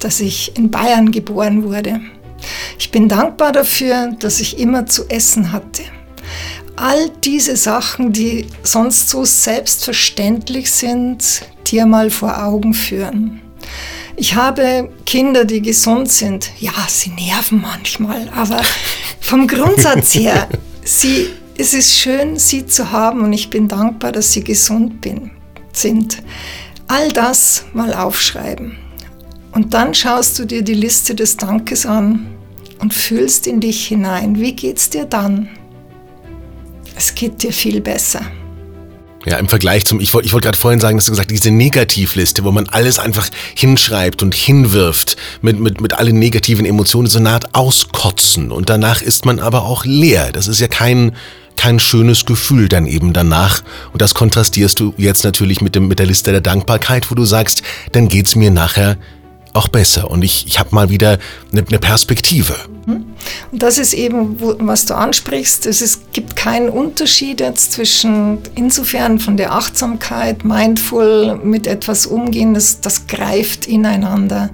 dass 0.00 0.20
ich 0.20 0.56
in 0.56 0.70
Bayern 0.70 1.10
geboren 1.10 1.64
wurde. 1.64 2.00
Ich 2.78 2.90
bin 2.90 3.08
dankbar 3.08 3.52
dafür, 3.52 4.14
dass 4.18 4.40
ich 4.40 4.58
immer 4.58 4.86
zu 4.86 5.08
essen 5.08 5.52
hatte. 5.52 5.82
All 6.76 7.10
diese 7.24 7.56
Sachen, 7.56 8.12
die 8.12 8.46
sonst 8.62 9.08
so 9.10 9.24
selbstverständlich 9.24 10.70
sind, 10.70 11.42
dir 11.66 11.86
mal 11.86 12.10
vor 12.10 12.42
Augen 12.42 12.72
führen. 12.72 13.40
Ich 14.16 14.34
habe 14.34 14.90
Kinder, 15.06 15.44
die 15.44 15.62
gesund 15.62 16.10
sind. 16.10 16.50
Ja, 16.58 16.72
sie 16.88 17.10
nerven 17.10 17.60
manchmal, 17.60 18.28
aber 18.34 18.60
vom 19.20 19.46
Grundsatz 19.46 20.14
her, 20.14 20.48
sie, 20.84 21.28
es 21.56 21.74
ist 21.74 21.96
schön, 21.96 22.36
sie 22.36 22.66
zu 22.66 22.90
haben 22.90 23.22
und 23.22 23.32
ich 23.32 23.50
bin 23.50 23.68
dankbar, 23.68 24.12
dass 24.12 24.32
sie 24.32 24.42
gesund 24.42 25.00
bin, 25.00 25.30
sind. 25.72 26.18
All 26.88 27.12
das 27.12 27.64
mal 27.72 27.92
aufschreiben. 27.94 28.78
Und 29.52 29.74
dann 29.74 29.94
schaust 29.94 30.38
du 30.38 30.44
dir 30.44 30.62
die 30.62 30.74
Liste 30.74 31.14
des 31.14 31.36
Dankes 31.36 31.86
an 31.86 32.26
und 32.80 32.94
fühlst 32.94 33.46
in 33.46 33.60
dich 33.60 33.86
hinein. 33.86 34.38
Wie 34.38 34.52
geht's 34.52 34.90
dir 34.90 35.04
dann? 35.04 35.48
Es 36.96 37.14
geht 37.14 37.42
dir 37.42 37.52
viel 37.52 37.80
besser. 37.80 38.22
Ja, 39.26 39.36
im 39.36 39.48
Vergleich 39.48 39.84
zum, 39.84 40.00
ich 40.00 40.14
wollte 40.14 40.26
ich 40.26 40.32
wollt 40.32 40.44
gerade 40.44 40.56
vorhin 40.56 40.80
sagen, 40.80 40.96
dass 40.96 41.06
du 41.06 41.12
gesagt 41.12 41.30
diese 41.30 41.50
Negativliste, 41.50 42.44
wo 42.44 42.52
man 42.52 42.68
alles 42.68 42.98
einfach 42.98 43.28
hinschreibt 43.54 44.22
und 44.22 44.34
hinwirft 44.34 45.16
mit, 45.42 45.58
mit, 45.58 45.80
mit 45.80 45.94
allen 45.94 46.18
negativen 46.18 46.64
Emotionen, 46.64 47.08
so 47.08 47.18
eine 47.18 47.30
Art 47.30 47.54
auskotzen 47.54 48.50
und 48.52 48.70
danach 48.70 49.02
ist 49.02 49.26
man 49.26 49.38
aber 49.38 49.64
auch 49.64 49.84
leer. 49.84 50.30
Das 50.32 50.46
ist 50.46 50.60
ja 50.60 50.68
kein, 50.68 51.12
kein 51.56 51.80
schönes 51.80 52.24
Gefühl 52.24 52.68
dann 52.68 52.86
eben 52.86 53.12
danach. 53.12 53.62
Und 53.92 54.00
das 54.00 54.14
kontrastierst 54.14 54.78
du 54.80 54.94
jetzt 54.96 55.24
natürlich 55.24 55.60
mit, 55.60 55.74
dem, 55.74 55.88
mit 55.88 55.98
der 55.98 56.06
Liste 56.06 56.30
der 56.30 56.40
Dankbarkeit, 56.40 57.10
wo 57.10 57.14
du 57.14 57.24
sagst, 57.24 57.62
dann 57.92 58.08
geht's 58.08 58.36
mir 58.36 58.50
nachher 58.50 58.96
auch 59.58 59.68
besser 59.68 60.10
und 60.10 60.22
ich, 60.22 60.46
ich 60.46 60.58
habe 60.58 60.74
mal 60.74 60.88
wieder 60.88 61.18
eine, 61.52 61.64
eine 61.66 61.78
Perspektive. 61.78 62.54
Hm? 62.86 63.04
Und 63.52 63.62
das 63.62 63.76
ist 63.76 63.92
eben, 63.92 64.36
was 64.40 64.86
du 64.86 64.94
ansprichst. 64.94 65.66
Es 65.66 65.82
ist, 65.82 66.12
gibt 66.12 66.36
keinen 66.36 66.68
Unterschied 66.68 67.40
jetzt 67.40 67.72
zwischen, 67.72 68.38
insofern 68.54 69.18
von 69.18 69.36
der 69.36 69.52
Achtsamkeit, 69.52 70.44
mindful 70.44 71.40
mit 71.42 71.66
etwas 71.66 72.06
umgehen, 72.06 72.54
das, 72.54 72.80
das 72.80 73.06
greift 73.06 73.66
ineinander 73.66 74.50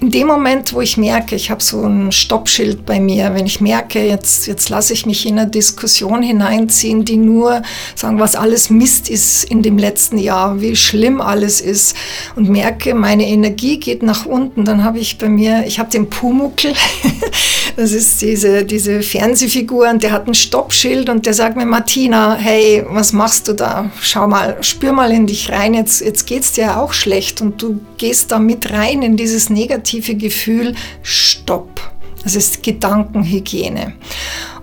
in 0.00 0.10
dem 0.10 0.26
Moment, 0.26 0.72
wo 0.72 0.80
ich 0.80 0.96
merke, 0.96 1.34
ich 1.34 1.50
habe 1.50 1.62
so 1.62 1.82
ein 1.82 2.12
Stoppschild 2.12 2.86
bei 2.86 3.00
mir, 3.00 3.34
wenn 3.34 3.46
ich 3.46 3.60
merke, 3.60 4.04
jetzt, 4.04 4.46
jetzt 4.46 4.68
lasse 4.68 4.92
ich 4.92 5.06
mich 5.06 5.26
in 5.26 5.38
eine 5.38 5.50
Diskussion 5.50 6.22
hineinziehen, 6.22 7.04
die 7.04 7.16
nur 7.16 7.62
sagen, 7.94 8.20
was 8.20 8.36
alles 8.36 8.70
Mist 8.70 9.10
ist 9.10 9.44
in 9.44 9.62
dem 9.62 9.78
letzten 9.78 10.18
Jahr, 10.18 10.60
wie 10.60 10.76
schlimm 10.76 11.20
alles 11.20 11.60
ist 11.60 11.96
und 12.36 12.48
merke, 12.48 12.94
meine 12.94 13.26
Energie 13.26 13.78
geht 13.78 14.02
nach 14.02 14.26
unten, 14.26 14.64
dann 14.64 14.84
habe 14.84 14.98
ich 14.98 15.18
bei 15.18 15.28
mir, 15.28 15.64
ich 15.66 15.78
habe 15.78 15.90
den 15.90 16.08
Pumuckel, 16.08 16.74
das 17.76 17.92
ist 17.92 18.22
diese, 18.22 18.64
diese 18.64 19.02
Fernsehfigur 19.02 19.88
und 19.88 20.02
der 20.02 20.12
hat 20.12 20.26
ein 20.26 20.34
Stoppschild 20.34 21.08
und 21.08 21.26
der 21.26 21.34
sagt 21.34 21.56
mir, 21.56 21.66
Martina, 21.66 22.34
hey, 22.34 22.84
was 22.88 23.12
machst 23.12 23.48
du 23.48 23.52
da? 23.52 23.90
Schau 24.00 24.26
mal, 24.26 24.56
spür 24.62 24.92
mal 24.92 25.10
in 25.10 25.26
dich 25.26 25.50
rein, 25.50 25.74
jetzt, 25.74 26.00
jetzt 26.00 26.30
es 26.30 26.52
dir 26.52 26.78
auch 26.78 26.92
schlecht 26.92 27.40
und 27.40 27.60
du 27.62 27.80
gehst 27.98 28.32
da 28.32 28.38
mit 28.38 28.70
rein 28.72 29.02
in 29.02 29.16
dieses 29.16 29.50
Negative 29.50 29.72
negative 29.82 30.16
Gefühl, 30.16 30.74
stopp. 31.02 31.80
Das 32.22 32.36
ist 32.36 32.62
Gedankenhygiene. 32.62 33.94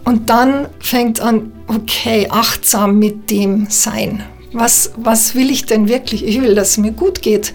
Und 0.05 0.29
dann 0.29 0.67
fängt 0.79 1.19
an, 1.19 1.51
okay, 1.67 2.27
achtsam 2.29 2.97
mit 2.99 3.29
dem 3.29 3.67
sein. 3.69 4.23
Was, 4.53 4.91
was 4.95 5.35
will 5.35 5.51
ich 5.51 5.65
denn 5.65 5.87
wirklich? 5.87 6.25
Ich 6.25 6.41
will, 6.41 6.55
dass 6.55 6.71
es 6.71 6.77
mir 6.77 6.91
gut 6.91 7.21
geht. 7.21 7.53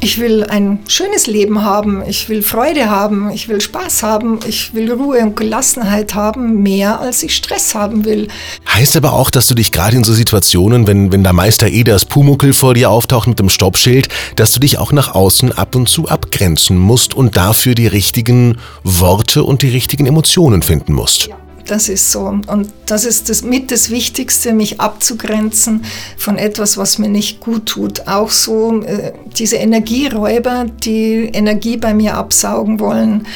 Ich 0.00 0.18
will 0.18 0.44
ein 0.44 0.80
schönes 0.88 1.26
Leben 1.26 1.62
haben, 1.62 2.02
ich 2.06 2.28
will 2.28 2.42
Freude 2.42 2.90
haben, 2.90 3.30
ich 3.30 3.48
will 3.48 3.60
Spaß 3.60 4.02
haben, 4.02 4.40
ich 4.46 4.74
will 4.74 4.92
Ruhe 4.92 5.20
und 5.20 5.36
Gelassenheit 5.36 6.14
haben, 6.14 6.62
mehr 6.62 7.00
als 7.00 7.22
ich 7.22 7.34
Stress 7.34 7.74
haben 7.74 8.04
will. 8.04 8.28
Heißt 8.68 8.96
aber 8.96 9.14
auch, 9.14 9.30
dass 9.30 9.46
du 9.48 9.54
dich 9.54 9.72
gerade 9.72 9.96
in 9.96 10.04
so 10.04 10.12
Situationen, 10.12 10.86
wenn, 10.86 11.12
wenn 11.12 11.22
der 11.22 11.32
Meister 11.32 11.70
das 11.70 12.04
Pumuckel 12.04 12.52
vor 12.52 12.74
dir 12.74 12.90
auftaucht 12.90 13.28
mit 13.28 13.38
dem 13.38 13.48
Stoppschild, 13.48 14.08
dass 14.36 14.52
du 14.52 14.60
dich 14.60 14.78
auch 14.78 14.92
nach 14.92 15.14
außen 15.14 15.52
ab 15.52 15.74
und 15.74 15.88
zu 15.88 16.08
abgrenzen 16.08 16.76
musst 16.76 17.14
und 17.14 17.36
dafür 17.36 17.74
die 17.74 17.86
richtigen 17.86 18.58
Worte 18.82 19.44
und 19.44 19.62
die 19.62 19.70
richtigen 19.70 20.06
Emotionen 20.06 20.62
finden 20.62 20.92
musst. 20.92 21.28
Ja. 21.28 21.36
Das 21.66 21.88
ist 21.88 22.12
so. 22.12 22.20
Und 22.20 22.72
das 22.86 23.04
ist 23.04 23.28
das 23.28 23.42
mit 23.42 23.70
das 23.70 23.90
Wichtigste, 23.90 24.52
mich 24.52 24.80
abzugrenzen 24.80 25.84
von 26.16 26.38
etwas, 26.38 26.78
was 26.78 26.98
mir 26.98 27.08
nicht 27.08 27.40
gut 27.40 27.66
tut. 27.66 28.06
Auch 28.06 28.30
so 28.30 28.82
äh, 28.82 29.12
diese 29.36 29.56
Energieräuber, 29.56 30.66
die 30.84 31.30
Energie 31.32 31.76
bei 31.76 31.92
mir 31.92 32.14
absaugen 32.14 32.78
wollen. 32.78 33.26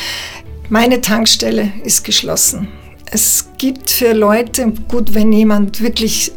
Meine 0.69 1.01
Tankstelle 1.01 1.73
ist 1.83 2.05
geschlossen. 2.05 2.69
Es 3.11 3.49
gibt 3.59 3.91
für 3.91 4.13
Leute, 4.13 4.73
gut, 4.87 5.15
wenn 5.15 5.33
jemand 5.33 5.81
wirklich 5.81 6.33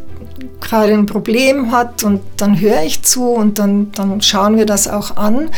gerade 0.62 0.94
ein 0.94 1.06
Problem 1.06 1.72
hat 1.72 2.04
und 2.04 2.22
dann 2.38 2.60
höre 2.60 2.84
ich 2.84 3.04
zu 3.04 3.30
und 3.30 3.60
dann, 3.60 3.92
dann 3.92 4.22
schauen 4.22 4.58
wir 4.58 4.66
das 4.66 4.88
auch 4.88 5.18
an. 5.18 5.50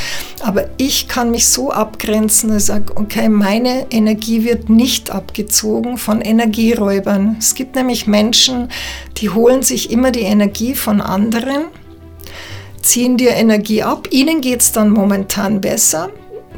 Aber 0.41 0.65
ich 0.77 1.07
kann 1.07 1.31
mich 1.31 1.47
so 1.47 1.71
abgrenzen, 1.71 2.49
dass 2.49 2.63
ich 2.63 2.65
sage, 2.65 2.95
okay, 2.95 3.29
meine 3.29 3.91
Energie 3.91 4.43
wird 4.43 4.69
nicht 4.69 5.11
abgezogen 5.11 5.97
von 5.97 6.21
Energieräubern. 6.21 7.37
Es 7.39 7.55
gibt 7.55 7.75
nämlich 7.75 8.07
Menschen, 8.07 8.69
die 9.17 9.29
holen 9.29 9.63
sich 9.63 9.91
immer 9.91 10.11
die 10.11 10.21
Energie 10.21 10.75
von 10.75 11.01
anderen, 11.01 11.65
ziehen 12.81 13.17
dir 13.17 13.31
Energie 13.31 13.83
ab, 13.83 14.09
ihnen 14.11 14.41
geht 14.41 14.61
es 14.61 14.71
dann 14.71 14.89
momentan 14.89 15.61
besser, 15.61 16.09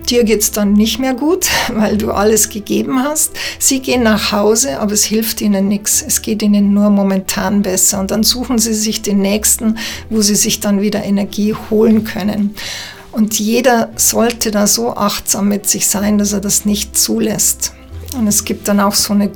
Dir 0.10 0.24
geht 0.24 0.42
es 0.42 0.52
dann 0.52 0.74
nicht 0.74 1.00
mehr 1.00 1.14
gut, 1.14 1.48
weil 1.74 1.98
du 1.98 2.12
alles 2.12 2.50
gegeben 2.50 3.04
hast. 3.04 3.32
Sie 3.60 3.82
gehen 3.82 4.04
nach 4.04 4.32
Hause, 4.32 4.80
aber 4.80 4.94
es 4.94 5.04
hilft 5.04 5.42
ihnen 5.42 5.68
nichts. 5.68 6.04
Es 6.06 6.22
geht 6.22 6.42
ihnen 6.42 6.74
nur 6.74 6.90
momentan 6.90 7.62
besser. 7.62 8.00
Und 8.00 8.12
dann 8.12 8.24
suchen 8.24 8.60
sie 8.60 8.74
sich 8.74 9.02
den 9.02 9.20
nächsten, 9.20 9.78
wo 10.10 10.22
sie 10.22 10.36
sich 10.36 10.60
dann 10.60 10.82
wieder 10.82 11.04
Energie 11.04 11.56
holen 11.70 12.04
können. 12.04 12.56
Und 13.12 13.40
jeder 13.40 13.90
sollte 13.96 14.52
da 14.52 14.68
so 14.68 14.96
achtsam 14.96 15.48
mit 15.48 15.68
sich 15.68 15.88
sein, 15.88 16.18
dass 16.18 16.34
er 16.34 16.40
das 16.40 16.66
nicht 16.66 16.98
zulässt. 16.98 17.74
Und 18.16 18.28
es 18.28 18.46
gibt 18.46 18.68
dann 18.68 18.80
auch 18.80 18.94
so 18.94 19.14
eine 19.14 19.32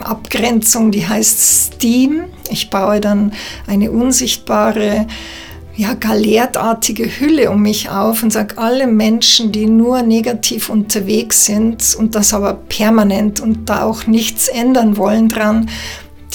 Abgrenzung, 0.00 0.90
die 0.90 1.06
heißt 1.06 1.40
Steam. 1.74 2.24
Ich 2.50 2.70
baue 2.70 3.00
dann 3.00 3.32
eine 3.66 3.90
unsichtbare 3.90 5.06
ja, 5.76 5.94
galertartige 5.94 7.04
Hülle 7.18 7.50
um 7.50 7.62
mich 7.62 7.90
auf 7.90 8.22
und 8.22 8.32
sage, 8.32 8.58
alle 8.58 8.86
Menschen, 8.86 9.50
die 9.50 9.66
nur 9.66 10.02
negativ 10.02 10.68
unterwegs 10.68 11.46
sind 11.46 11.96
und 11.98 12.14
das 12.14 12.32
aber 12.32 12.54
permanent 12.54 13.40
und 13.40 13.68
da 13.68 13.82
auch 13.84 14.06
nichts 14.06 14.48
ändern 14.48 14.96
wollen 14.96 15.28
dran, 15.28 15.68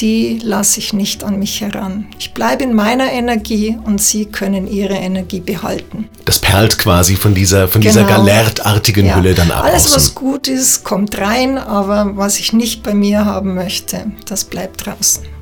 die 0.01 0.39
lasse 0.41 0.79
ich 0.79 0.93
nicht 0.93 1.23
an 1.23 1.39
mich 1.39 1.61
heran. 1.61 2.07
Ich 2.19 2.33
bleibe 2.33 2.63
in 2.63 2.73
meiner 2.73 3.11
Energie 3.11 3.77
und 3.83 4.01
sie 4.01 4.25
können 4.25 4.65
ihre 4.67 4.95
Energie 4.95 5.41
behalten. 5.41 6.07
Das 6.25 6.39
perlt 6.39 6.77
quasi 6.77 7.15
von 7.15 7.33
dieser, 7.33 7.67
von 7.67 7.81
genau. 7.81 7.93
dieser 7.93 8.05
galertartigen 8.05 9.07
ja. 9.07 9.15
Hülle 9.15 9.33
dann 9.33 9.51
ab. 9.51 9.65
Alles, 9.65 9.87
außen. 9.87 9.95
was 9.95 10.15
gut 10.15 10.47
ist, 10.47 10.83
kommt 10.83 11.17
rein, 11.17 11.57
aber 11.57 12.15
was 12.15 12.39
ich 12.39 12.53
nicht 12.53 12.83
bei 12.83 12.93
mir 12.93 13.25
haben 13.25 13.55
möchte, 13.55 14.11
das 14.25 14.45
bleibt 14.45 14.85
draußen. 14.85 15.38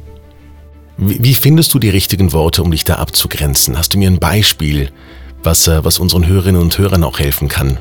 Wie, 0.97 1.35
findest 1.35 1.73
du 1.73 1.79
die 1.79 1.89
richtigen 1.89 2.33
Worte, 2.33 2.63
um 2.63 2.71
dich 2.71 2.83
da 2.83 2.95
abzugrenzen? 2.95 3.77
Hast 3.77 3.93
du 3.93 3.99
mir 3.99 4.09
ein 4.09 4.19
Beispiel, 4.19 4.91
was, 5.43 5.67
äh, 5.67 5.83
was 5.85 5.99
unseren 5.99 6.25
Hörerinnen 6.27 6.61
und 6.61 6.77
Hörern 6.77 7.03
auch 7.03 7.19
helfen 7.19 7.47
kann? 7.47 7.79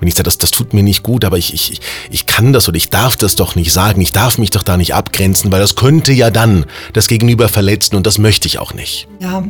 wenn 0.00 0.08
ich 0.08 0.14
sage, 0.14 0.24
das, 0.24 0.38
das 0.38 0.50
tut 0.50 0.72
mir 0.72 0.82
nicht 0.82 1.02
gut, 1.02 1.24
aber 1.24 1.36
ich, 1.36 1.52
ich, 1.52 1.80
ich 2.10 2.26
kann 2.26 2.52
das 2.52 2.68
oder 2.68 2.76
ich 2.76 2.88
darf 2.88 3.16
das 3.16 3.36
doch 3.36 3.54
nicht 3.54 3.70
sagen, 3.72 4.00
ich 4.00 4.12
darf 4.12 4.38
mich 4.38 4.50
doch 4.50 4.62
da 4.62 4.76
nicht 4.76 4.94
abgrenzen, 4.94 5.52
weil 5.52 5.60
das 5.60 5.76
könnte 5.76 6.12
ja 6.12 6.30
dann 6.30 6.64
das 6.94 7.06
Gegenüber 7.06 7.48
verletzen 7.48 7.96
und 7.96 8.06
das 8.06 8.18
möchte 8.18 8.48
ich 8.48 8.58
auch 8.58 8.72
nicht. 8.72 9.06
Ja, 9.20 9.44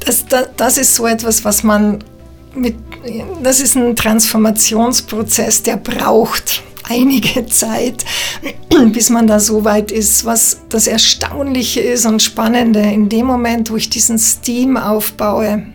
das, 0.00 0.26
das, 0.26 0.48
das 0.56 0.78
ist 0.78 0.96
so 0.96 1.06
etwas, 1.06 1.44
was 1.44 1.62
man 1.62 2.02
mit, 2.54 2.76
das 3.42 3.60
ist 3.60 3.76
ein 3.76 3.94
Transformationsprozess, 3.94 5.62
der 5.62 5.76
braucht 5.76 6.62
einige 6.88 7.46
Zeit, 7.48 8.04
bis 8.92 9.10
man 9.10 9.26
da 9.26 9.40
so 9.40 9.64
weit 9.64 9.90
ist. 9.90 10.24
Was 10.24 10.60
das 10.68 10.86
Erstaunliche 10.86 11.80
ist 11.80 12.06
und 12.06 12.22
Spannende, 12.22 12.80
in 12.80 13.08
dem 13.08 13.26
Moment, 13.26 13.70
wo 13.70 13.76
ich 13.76 13.90
diesen 13.90 14.18
Steam 14.18 14.76
aufbaue, 14.76 15.66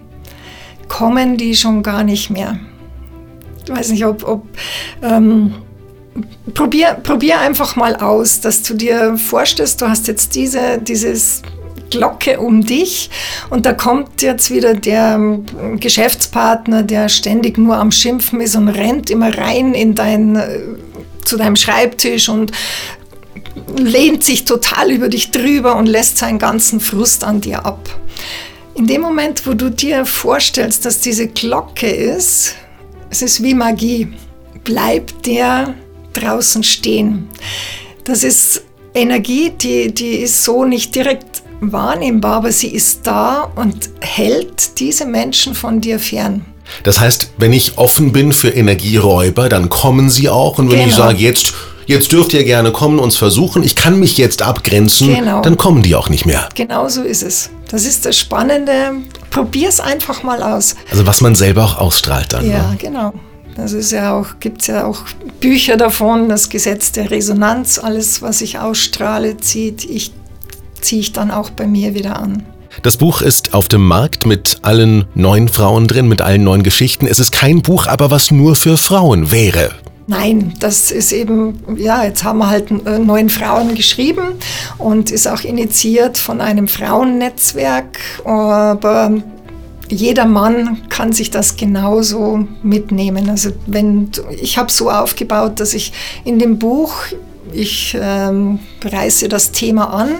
kommen 0.87 1.37
die 1.37 1.55
schon 1.55 1.83
gar 1.83 2.03
nicht 2.03 2.29
mehr 2.29 2.59
weiß 3.69 3.91
nicht, 3.91 4.05
ob, 4.05 4.27
ob 4.27 4.47
ähm, 5.03 5.53
probier, 6.53 6.97
probier 7.03 7.39
einfach 7.39 7.75
mal 7.75 7.95
aus, 7.95 8.41
dass 8.41 8.63
du 8.63 8.73
dir 8.73 9.17
vorstellst, 9.17 9.81
du 9.81 9.89
hast 9.89 10.07
jetzt 10.07 10.35
diese, 10.35 10.79
dieses 10.79 11.41
Glocke 11.89 12.39
um 12.39 12.63
dich 12.63 13.09
und 13.49 13.65
da 13.65 13.73
kommt 13.73 14.21
jetzt 14.21 14.51
wieder 14.51 14.73
der 14.73 15.39
Geschäftspartner, 15.79 16.83
der 16.83 17.09
ständig 17.09 17.57
nur 17.57 17.77
am 17.77 17.91
Schimpfen 17.91 18.41
ist 18.41 18.55
und 18.55 18.67
rennt 18.67 19.09
immer 19.09 19.35
rein 19.35 19.73
in 19.73 19.95
dein, 19.95 20.35
äh, 20.35 20.59
zu 21.25 21.37
deinem 21.37 21.55
Schreibtisch 21.55 22.29
und 22.29 22.51
lehnt 23.77 24.23
sich 24.23 24.45
total 24.45 24.91
über 24.91 25.09
dich 25.09 25.31
drüber 25.31 25.75
und 25.75 25.85
lässt 25.85 26.17
seinen 26.17 26.39
ganzen 26.39 26.79
Frust 26.79 27.23
an 27.23 27.41
dir 27.41 27.65
ab. 27.65 27.89
In 28.75 28.87
dem 28.87 29.01
Moment, 29.01 29.45
wo 29.45 29.53
du 29.53 29.69
dir 29.69 30.05
vorstellst, 30.05 30.85
dass 30.85 31.01
diese 31.01 31.27
Glocke 31.27 31.89
ist, 31.89 32.55
es 33.09 33.21
ist 33.21 33.43
wie 33.43 33.53
Magie. 33.53 34.07
Bleibt 34.63 35.25
der 35.25 35.73
draußen 36.13 36.63
stehen. 36.63 37.27
Das 38.03 38.23
ist 38.23 38.63
Energie, 38.93 39.51
die, 39.51 39.93
die 39.93 40.17
ist 40.17 40.43
so 40.43 40.65
nicht 40.65 40.95
direkt 40.95 41.43
wahrnehmbar, 41.61 42.37
aber 42.37 42.51
sie 42.51 42.69
ist 42.73 43.05
da 43.05 43.51
und 43.55 43.89
hält 44.01 44.79
diese 44.79 45.05
Menschen 45.05 45.55
von 45.55 45.81
dir 45.81 45.99
fern. 45.99 46.45
Das 46.83 46.99
heißt, 46.99 47.31
wenn 47.37 47.53
ich 47.53 47.77
offen 47.77 48.11
bin 48.11 48.33
für 48.33 48.49
Energieräuber, 48.49 49.49
dann 49.49 49.69
kommen 49.69 50.09
sie 50.09 50.29
auch. 50.29 50.57
Und 50.57 50.71
wenn 50.71 50.77
genau. 50.77 50.89
ich 50.89 50.95
sage, 50.95 51.17
jetzt, 51.17 51.53
jetzt 51.85 52.11
dürft 52.11 52.33
ihr 52.33 52.43
gerne 52.43 52.71
kommen, 52.71 52.99
uns 52.99 53.17
versuchen, 53.17 53.63
ich 53.63 53.75
kann 53.75 53.99
mich 53.99 54.17
jetzt 54.17 54.41
abgrenzen, 54.41 55.13
genau. 55.13 55.41
dann 55.41 55.57
kommen 55.57 55.83
die 55.83 55.95
auch 55.95 56.09
nicht 56.09 56.25
mehr. 56.25 56.47
Genau 56.55 56.87
so 56.87 57.03
ist 57.03 57.23
es. 57.23 57.49
Das 57.69 57.85
ist 57.85 58.05
das 58.05 58.17
Spannende. 58.17 58.93
Probier 59.29 59.69
es 59.69 59.79
einfach 59.79 60.23
mal 60.23 60.41
aus. 60.41 60.75
Also 60.89 61.05
was 61.05 61.21
man 61.21 61.35
selber 61.35 61.63
auch 61.63 61.77
ausstrahlt 61.77 62.33
dann. 62.33 62.49
Ja, 62.49 62.71
ne? 62.71 62.77
genau. 62.79 63.13
Das 63.55 63.73
ist 63.73 63.91
ja 63.91 64.17
auch, 64.17 64.39
gibt 64.39 64.65
ja 64.67 64.85
auch 64.85 65.01
Bücher 65.41 65.75
davon, 65.75 66.29
das 66.29 66.49
Gesetz 66.49 66.91
der 66.93 67.11
Resonanz, 67.11 67.77
alles, 67.77 68.21
was 68.21 68.41
ich 68.41 68.59
ausstrahle, 68.59 69.37
zieht, 69.37 69.83
ich, 69.83 70.13
ziehe 70.79 71.01
ich 71.01 71.11
dann 71.11 71.29
auch 71.29 71.49
bei 71.49 71.67
mir 71.67 71.93
wieder 71.93 72.19
an. 72.19 72.45
Das 72.81 72.95
Buch 72.95 73.21
ist 73.21 73.53
auf 73.53 73.67
dem 73.67 73.85
Markt 73.85 74.25
mit 74.25 74.59
allen 74.61 75.05
neun 75.13 75.49
Frauen 75.49 75.87
drin, 75.87 76.07
mit 76.07 76.21
allen 76.21 76.45
neun 76.45 76.63
Geschichten. 76.63 77.07
Es 77.07 77.19
ist 77.19 77.31
kein 77.31 77.61
Buch, 77.61 77.87
aber 77.87 78.09
was 78.09 78.31
nur 78.31 78.55
für 78.55 78.77
Frauen 78.77 79.31
wäre. 79.31 79.71
Nein, 80.07 80.53
das 80.59 80.89
ist 80.89 81.11
eben, 81.11 81.59
ja, 81.77 82.03
jetzt 82.05 82.23
haben 82.23 82.39
wir 82.39 82.49
halt 82.49 82.71
äh, 82.71 82.97
neun 82.97 83.29
Frauen 83.29 83.75
geschrieben 83.75 84.29
und 84.77 85.11
ist 85.11 85.27
auch 85.27 85.43
initiiert 85.43 86.17
von 86.17 86.41
einem 86.41 86.67
Frauennetzwerk. 86.67 87.99
Aber 88.23 89.11
jeder 89.89 90.25
Mann 90.25 90.81
kann 90.89 91.11
sich 91.11 91.31
das 91.31 91.57
genauso 91.57 92.47
mitnehmen. 92.63 93.29
Also 93.29 93.51
wenn 93.67 94.09
ich 94.41 94.57
habe 94.57 94.71
so 94.71 94.89
aufgebaut, 94.89 95.59
dass 95.59 95.73
ich 95.73 95.91
in 96.23 96.39
dem 96.39 96.57
Buch 96.59 96.93
ich 97.51 97.97
ähm, 97.99 98.59
reiße 98.83 99.27
das 99.27 99.51
Thema 99.51 99.93
an 99.93 100.19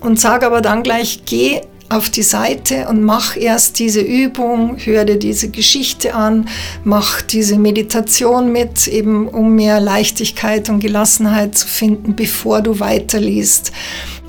und 0.00 0.20
sage 0.20 0.46
aber 0.46 0.60
dann 0.60 0.82
gleich, 0.82 1.22
geh 1.24 1.62
auf 1.90 2.08
die 2.08 2.22
Seite 2.22 2.86
und 2.88 3.02
mach 3.02 3.36
erst 3.36 3.78
diese 3.80 4.00
Übung, 4.00 4.76
hör 4.82 5.04
dir 5.04 5.18
diese 5.18 5.50
Geschichte 5.50 6.14
an, 6.14 6.48
mach 6.84 7.20
diese 7.20 7.58
Meditation 7.58 8.52
mit, 8.52 8.86
eben 8.86 9.26
um 9.28 9.56
mehr 9.56 9.80
Leichtigkeit 9.80 10.68
und 10.68 10.78
Gelassenheit 10.78 11.58
zu 11.58 11.66
finden, 11.66 12.14
bevor 12.14 12.62
du 12.62 12.78
weiterliest. 12.78 13.72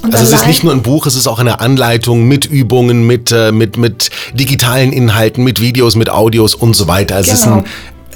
Und 0.04 0.16
also 0.16 0.34
es 0.34 0.42
ist 0.42 0.48
nicht 0.48 0.64
nur 0.64 0.74
ein 0.74 0.82
Buch, 0.82 1.06
es 1.06 1.16
ist 1.16 1.28
auch 1.28 1.38
eine 1.38 1.60
Anleitung 1.60 2.28
mit 2.28 2.46
Übungen, 2.46 3.06
mit, 3.06 3.32
äh, 3.32 3.52
mit, 3.52 3.78
mit 3.78 4.10
digitalen 4.34 4.92
Inhalten, 4.92 5.44
mit 5.44 5.62
Videos, 5.62 5.96
mit 5.96 6.10
Audios 6.10 6.56
und 6.56 6.76
so 6.76 6.88
weiter. 6.88 7.18
Also 7.18 7.32
genau. 7.32 7.38
Es 7.38 7.42
ist 7.42 7.48
ein, 7.48 7.66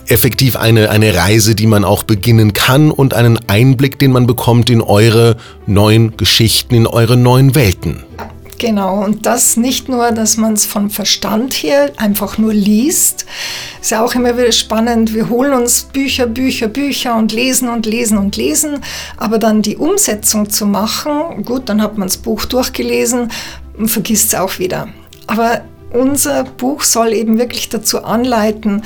effektiv 0.08 0.56
eine, 0.56 0.90
eine 0.90 1.16
Reise, 1.16 1.56
die 1.56 1.68
man 1.68 1.84
auch 1.84 2.04
beginnen 2.04 2.54
kann 2.54 2.92
und 2.92 3.14
einen 3.14 3.40
Einblick, 3.48 4.00
den 4.00 4.12
man 4.12 4.28
bekommt 4.28 4.70
in 4.70 4.82
eure 4.82 5.38
neuen 5.68 6.18
Geschichten, 6.18 6.76
in 6.76 6.88
eure 6.88 7.18
neuen 7.18 7.56
Welten. 7.56 8.04
Genau, 8.58 9.04
und 9.04 9.26
das 9.26 9.58
nicht 9.58 9.90
nur, 9.90 10.12
dass 10.12 10.38
man 10.38 10.54
es 10.54 10.66
von 10.66 10.90
Verstand 10.90 11.54
her 11.54 11.92
einfach 11.98 12.38
nur 12.38 12.54
liest. 12.54 13.26
Ist 13.82 13.92
ja 13.92 14.04
auch 14.04 14.16
immer 14.16 14.38
wieder 14.38 14.54
spannend. 14.54 15.14
Wir 15.14 15.30
holen 15.30 15.54
uns 15.54 15.84
Bücher, 15.84 16.26
Bücher, 16.26 16.70
Bücher 16.70 17.16
und 17.18 17.34
lesen 17.34 17.68
und 17.68 17.86
lesen 17.86 18.18
und 18.18 18.38
lesen. 18.38 18.80
Aber 19.18 19.40
dann 19.40 19.62
die 19.62 19.76
Umsetzung 19.76 20.50
zu 20.50 20.66
machen, 20.66 21.44
gut, 21.44 21.68
dann 21.68 21.82
hat 21.82 21.98
man 21.98 22.08
das 22.08 22.18
Buch 22.18 22.46
durchgelesen 22.46 23.30
und 23.78 23.90
vergisst 23.90 24.34
es 24.34 24.40
auch 24.40 24.58
wieder. 24.58 24.88
Aber 25.28 25.62
unser 25.92 26.46
Buch 26.46 26.84
soll 26.84 27.14
eben 27.14 27.38
wirklich 27.38 27.70
dazu 27.70 28.04
anleiten, 28.04 28.84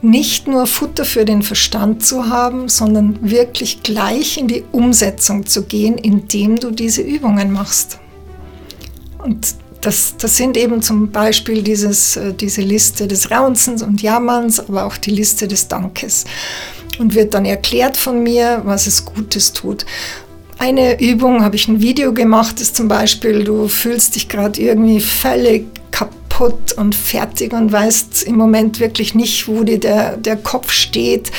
nicht 0.00 0.48
nur 0.48 0.66
Futter 0.66 1.04
für 1.04 1.24
den 1.24 1.42
Verstand 1.42 2.04
zu 2.04 2.28
haben, 2.28 2.68
sondern 2.68 3.30
wirklich 3.30 3.84
gleich 3.84 4.36
in 4.36 4.48
die 4.48 4.64
Umsetzung 4.72 5.46
zu 5.46 5.62
gehen, 5.62 5.96
indem 5.96 6.58
du 6.58 6.72
diese 6.72 7.02
Übungen 7.02 7.52
machst. 7.52 8.00
Und 9.22 9.54
das, 9.80 10.16
das 10.16 10.36
sind 10.36 10.56
eben 10.56 10.80
zum 10.80 11.10
Beispiel 11.10 11.62
dieses, 11.62 12.16
äh, 12.16 12.32
diese 12.32 12.62
Liste 12.62 13.08
des 13.08 13.30
Raunzens 13.30 13.82
und 13.82 14.00
Jammerns, 14.00 14.60
aber 14.60 14.84
auch 14.84 14.96
die 14.96 15.10
Liste 15.10 15.48
des 15.48 15.68
Dankes. 15.68 16.24
Und 16.98 17.14
wird 17.14 17.34
dann 17.34 17.44
erklärt 17.44 17.96
von 17.96 18.22
mir, 18.22 18.62
was 18.64 18.86
es 18.86 19.04
Gutes 19.04 19.52
tut. 19.52 19.86
Eine 20.58 21.00
Übung 21.00 21.42
habe 21.42 21.56
ich 21.56 21.66
ein 21.66 21.80
Video 21.80 22.12
gemacht, 22.12 22.60
ist 22.60 22.76
zum 22.76 22.86
Beispiel, 22.86 23.42
du 23.42 23.66
fühlst 23.66 24.14
dich 24.14 24.28
gerade 24.28 24.60
irgendwie 24.60 25.00
völlig 25.00 25.66
kaputt 25.90 26.72
und 26.76 26.94
fertig 26.94 27.52
und 27.52 27.72
weißt 27.72 28.22
im 28.24 28.36
Moment 28.36 28.78
wirklich 28.78 29.14
nicht, 29.14 29.48
wo 29.48 29.64
dir 29.64 29.80
der, 29.80 30.16
der 30.16 30.36
Kopf 30.36 30.70
steht. 30.70 31.32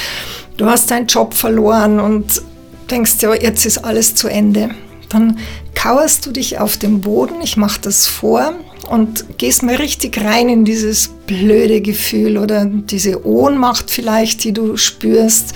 Du 0.58 0.66
hast 0.66 0.92
deinen 0.92 1.08
Job 1.08 1.34
verloren 1.34 2.00
und 2.00 2.42
denkst, 2.90 3.14
ja, 3.22 3.34
jetzt 3.34 3.66
ist 3.66 3.78
alles 3.80 4.16
zu 4.16 4.28
Ende. 4.28 4.72
Dann 5.10 5.38
kauerst 5.76 6.26
du 6.26 6.32
dich 6.32 6.60
auf 6.60 6.78
den 6.78 7.02
Boden, 7.02 7.42
ich 7.42 7.58
mache 7.58 7.82
das 7.82 8.08
vor 8.08 8.54
und 8.90 9.38
gehst 9.38 9.64
mal 9.64 9.76
richtig 9.76 10.24
rein 10.24 10.50
in 10.50 10.66
dieses 10.66 11.10
blöde 11.28 11.82
Gefühl 11.82 12.38
oder 12.38 12.66
diese 12.66 13.26
Ohnmacht 13.26 13.90
vielleicht, 13.90 14.44
die 14.44 14.54
du 14.54 14.78
spürst, 14.78 15.54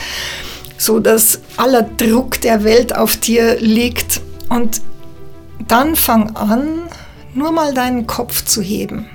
so 0.77 0.99
dass 0.99 1.39
aller 1.58 1.84
Druck 1.84 2.41
der 2.41 2.63
Welt 2.63 2.95
auf 2.95 3.17
dir 3.17 3.60
liegt 3.60 4.21
und 4.49 4.82
dann 5.67 5.95
fang 5.95 6.36
an, 6.36 6.84
nur 7.34 7.51
mal 7.51 7.73
deinen 7.73 8.08
Kopf 8.08 8.45
zu 8.45 8.62
heben. 8.62 9.08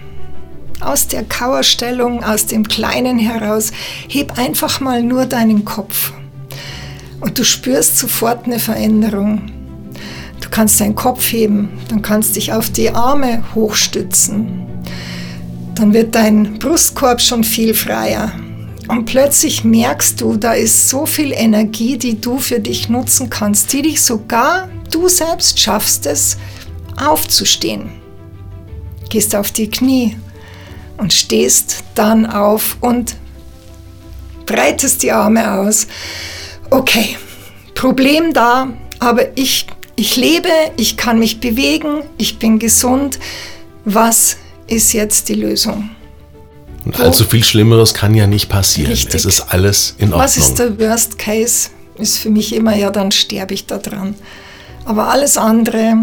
Aus 0.80 1.06
der 1.06 1.24
Kauerstellung, 1.24 2.24
aus 2.24 2.46
dem 2.46 2.66
Kleinen 2.66 3.18
heraus, 3.18 3.70
heb 4.08 4.36
einfach 4.38 4.80
mal 4.80 5.02
nur 5.02 5.26
deinen 5.26 5.64
Kopf. 5.64 6.12
Und 7.20 7.38
du 7.38 7.44
spürst 7.44 7.98
sofort 7.98 8.46
eine 8.46 8.58
Veränderung 8.58 9.61
kannst 10.52 10.80
deinen 10.80 10.94
Kopf 10.94 11.32
heben, 11.32 11.80
dann 11.88 12.02
kannst 12.02 12.36
dich 12.36 12.52
auf 12.52 12.70
die 12.70 12.90
Arme 12.90 13.42
hochstützen. 13.54 14.68
Dann 15.74 15.92
wird 15.94 16.14
dein 16.14 16.58
Brustkorb 16.58 17.20
schon 17.20 17.42
viel 17.42 17.74
freier. 17.74 18.30
Und 18.88 19.06
plötzlich 19.06 19.64
merkst 19.64 20.20
du, 20.20 20.36
da 20.36 20.52
ist 20.52 20.88
so 20.88 21.06
viel 21.06 21.32
Energie, 21.32 21.96
die 21.96 22.20
du 22.20 22.38
für 22.38 22.60
dich 22.60 22.88
nutzen 22.88 23.30
kannst, 23.30 23.72
die 23.72 23.82
dich 23.82 24.02
sogar, 24.02 24.68
du 24.90 25.08
selbst 25.08 25.58
schaffst 25.58 26.06
es, 26.06 26.36
aufzustehen. 26.96 27.90
Gehst 29.08 29.34
auf 29.34 29.50
die 29.50 29.70
Knie 29.70 30.16
und 30.98 31.12
stehst 31.12 31.84
dann 31.94 32.26
auf 32.26 32.76
und 32.80 33.16
breitest 34.44 35.02
die 35.02 35.12
Arme 35.12 35.52
aus. 35.52 35.86
Okay, 36.70 37.16
Problem 37.74 38.32
da, 38.34 38.68
aber 38.98 39.36
ich 39.36 39.66
Ich 40.02 40.16
lebe, 40.16 40.48
ich 40.76 40.96
kann 40.96 41.20
mich 41.20 41.38
bewegen, 41.38 42.02
ich 42.18 42.40
bin 42.40 42.58
gesund. 42.58 43.20
Was 43.84 44.36
ist 44.66 44.92
jetzt 44.94 45.28
die 45.28 45.34
Lösung? 45.34 45.90
Und 46.84 46.98
allzu 46.98 47.22
viel 47.22 47.44
Schlimmeres 47.44 47.94
kann 47.94 48.12
ja 48.16 48.26
nicht 48.26 48.48
passieren. 48.48 48.90
Richtig. 48.90 49.14
Es 49.14 49.24
ist 49.24 49.42
alles 49.42 49.94
in 49.98 50.08
Ordnung. 50.08 50.24
Was 50.24 50.36
ist 50.36 50.58
der 50.58 50.76
Worst 50.80 51.18
Case? 51.18 51.70
Ist 51.98 52.18
für 52.18 52.30
mich 52.30 52.52
immer, 52.52 52.74
ja, 52.74 52.90
dann 52.90 53.12
sterbe 53.12 53.54
ich 53.54 53.66
da 53.66 53.78
dran. 53.78 54.16
Aber 54.84 55.06
alles 55.06 55.36
andere 55.36 55.98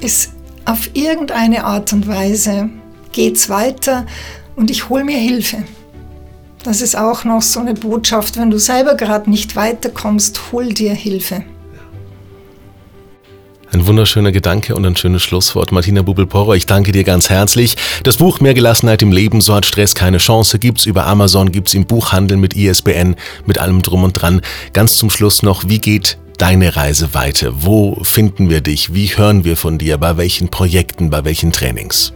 ist 0.00 0.30
auf 0.64 0.88
irgendeine 0.94 1.64
Art 1.64 1.92
und 1.92 2.08
Weise 2.08 2.70
geht's 3.12 3.50
weiter 3.50 4.06
und 4.56 4.70
ich 4.70 4.88
hole 4.88 5.04
mir 5.04 5.18
Hilfe. 5.18 5.64
Das 6.62 6.80
ist 6.80 6.96
auch 6.96 7.24
noch 7.24 7.42
so 7.42 7.60
eine 7.60 7.74
Botschaft, 7.74 8.38
wenn 8.38 8.50
du 8.50 8.56
selber 8.56 8.94
gerade 8.94 9.28
nicht 9.28 9.54
weiterkommst, 9.54 10.40
hol 10.50 10.72
dir 10.72 10.94
Hilfe. 10.94 11.44
Ein 13.70 13.86
wunderschöner 13.86 14.32
Gedanke 14.32 14.74
und 14.74 14.86
ein 14.86 14.96
schönes 14.96 15.22
Schlusswort. 15.22 15.72
Martina 15.72 16.00
Bubel-Porro, 16.00 16.54
ich 16.54 16.64
danke 16.64 16.90
dir 16.90 17.04
ganz 17.04 17.28
herzlich. 17.28 17.76
Das 18.02 18.16
Buch 18.16 18.40
Mehr 18.40 18.54
Gelassenheit 18.54 19.02
im 19.02 19.12
Leben, 19.12 19.42
so 19.42 19.54
hat 19.54 19.66
Stress 19.66 19.94
keine 19.94 20.16
Chance, 20.16 20.58
gibt's 20.58 20.86
über 20.86 21.06
Amazon, 21.06 21.52
gibt's 21.52 21.74
im 21.74 21.84
Buchhandel 21.84 22.38
mit 22.38 22.56
ISBN, 22.56 23.14
mit 23.44 23.58
allem 23.58 23.82
drum 23.82 24.04
und 24.04 24.14
dran. 24.14 24.40
Ganz 24.72 24.96
zum 24.96 25.10
Schluss 25.10 25.42
noch, 25.42 25.68
wie 25.68 25.80
geht 25.80 26.16
deine 26.38 26.76
Reise 26.76 27.12
weiter? 27.12 27.62
Wo 27.62 27.98
finden 28.04 28.48
wir 28.48 28.62
dich? 28.62 28.94
Wie 28.94 29.08
hören 29.08 29.44
wir 29.44 29.58
von 29.58 29.76
dir? 29.76 29.98
Bei 29.98 30.16
welchen 30.16 30.48
Projekten, 30.48 31.10
bei 31.10 31.26
welchen 31.26 31.52
Trainings? 31.52 32.14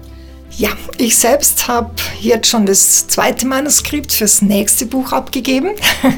Ja, 0.59 0.69
ich 0.99 1.17
selbst 1.17 1.67
habe 1.67 1.93
jetzt 2.21 2.49
schon 2.49 2.67
das 2.67 3.09
zweite 3.09 3.47
Manuskript 3.47 4.13
fürs 4.13 4.43
nächste 4.43 4.85
Buch 4.87 5.13
abgegeben. 5.13 5.71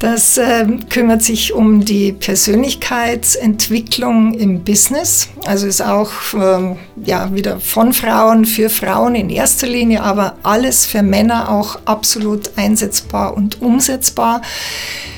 Das 0.00 0.38
äh, 0.38 0.64
kümmert 0.90 1.24
sich 1.24 1.54
um 1.54 1.84
die 1.84 2.12
Persönlichkeitsentwicklung 2.12 4.32
im 4.34 4.62
Business. 4.62 5.28
Also 5.44 5.66
ist 5.66 5.82
auch 5.82 6.12
ähm, 6.34 6.76
ja, 7.04 7.34
wieder 7.34 7.58
von 7.58 7.92
Frauen 7.92 8.44
für 8.44 8.70
Frauen 8.70 9.16
in 9.16 9.28
erster 9.28 9.66
Linie, 9.66 10.04
aber 10.04 10.36
alles 10.44 10.86
für 10.86 11.02
Männer 11.02 11.50
auch 11.50 11.80
absolut 11.84 12.56
einsetzbar 12.56 13.36
und 13.36 13.60
umsetzbar. 13.60 14.40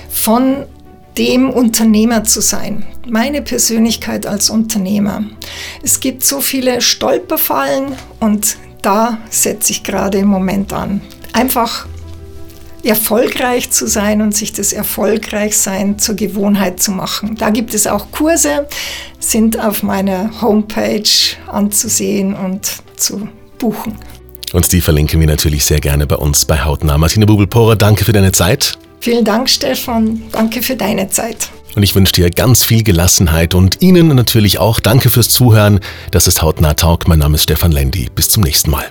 Von 0.08 0.64
dem 1.18 1.50
Unternehmer 1.50 2.24
zu 2.24 2.40
sein, 2.40 2.86
meine 3.10 3.42
Persönlichkeit 3.42 4.26
als 4.26 4.50
Unternehmer. 4.50 5.24
Es 5.82 6.00
gibt 6.00 6.24
so 6.24 6.40
viele 6.40 6.80
Stolperfallen 6.80 7.96
und 8.20 8.56
da 8.82 9.18
setze 9.30 9.72
ich 9.72 9.82
gerade 9.82 10.18
im 10.18 10.28
Moment 10.28 10.72
an. 10.72 11.00
Einfach 11.32 11.86
erfolgreich 12.82 13.70
zu 13.70 13.86
sein 13.86 14.22
und 14.22 14.34
sich 14.34 14.52
das 14.52 14.72
Erfolgreichsein 14.72 15.98
zur 15.98 16.14
Gewohnheit 16.14 16.80
zu 16.80 16.92
machen. 16.92 17.36
Da 17.36 17.50
gibt 17.50 17.74
es 17.74 17.86
auch 17.86 18.10
Kurse, 18.10 18.66
sind 19.18 19.58
auf 19.58 19.82
meiner 19.82 20.40
Homepage 20.40 21.02
anzusehen 21.46 22.34
und 22.34 22.78
zu 22.96 23.28
buchen. 23.58 23.96
Und 24.52 24.72
die 24.72 24.80
verlinken 24.80 25.20
wir 25.20 25.26
natürlich 25.26 25.64
sehr 25.64 25.78
gerne 25.78 26.06
bei 26.06 26.16
uns 26.16 26.44
bei 26.44 26.64
Hautnah. 26.64 26.98
Martina 26.98 27.26
Bubel-Porer, 27.26 27.76
danke 27.76 28.04
für 28.04 28.12
deine 28.12 28.32
Zeit. 28.32 28.78
Vielen 29.00 29.24
Dank, 29.24 29.48
Stefan. 29.48 30.22
Danke 30.32 30.62
für 30.62 30.76
deine 30.76 31.08
Zeit. 31.08 31.50
Und 31.74 31.82
ich 31.82 31.94
wünsche 31.94 32.12
dir 32.12 32.30
ganz 32.30 32.64
viel 32.64 32.82
Gelassenheit 32.82 33.54
und 33.54 33.80
Ihnen 33.80 34.08
natürlich 34.08 34.58
auch 34.58 34.80
danke 34.80 35.10
fürs 35.10 35.28
Zuhören. 35.28 35.80
Das 36.10 36.26
ist 36.26 36.42
Hautnah 36.42 36.74
Talk. 36.74 37.08
Mein 37.08 37.20
Name 37.20 37.36
ist 37.36 37.44
Stefan 37.44 37.72
Lendi. 37.72 38.08
Bis 38.14 38.28
zum 38.28 38.42
nächsten 38.42 38.70
Mal. 38.70 38.90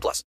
18 0.01 0.01
plus. 0.01 0.19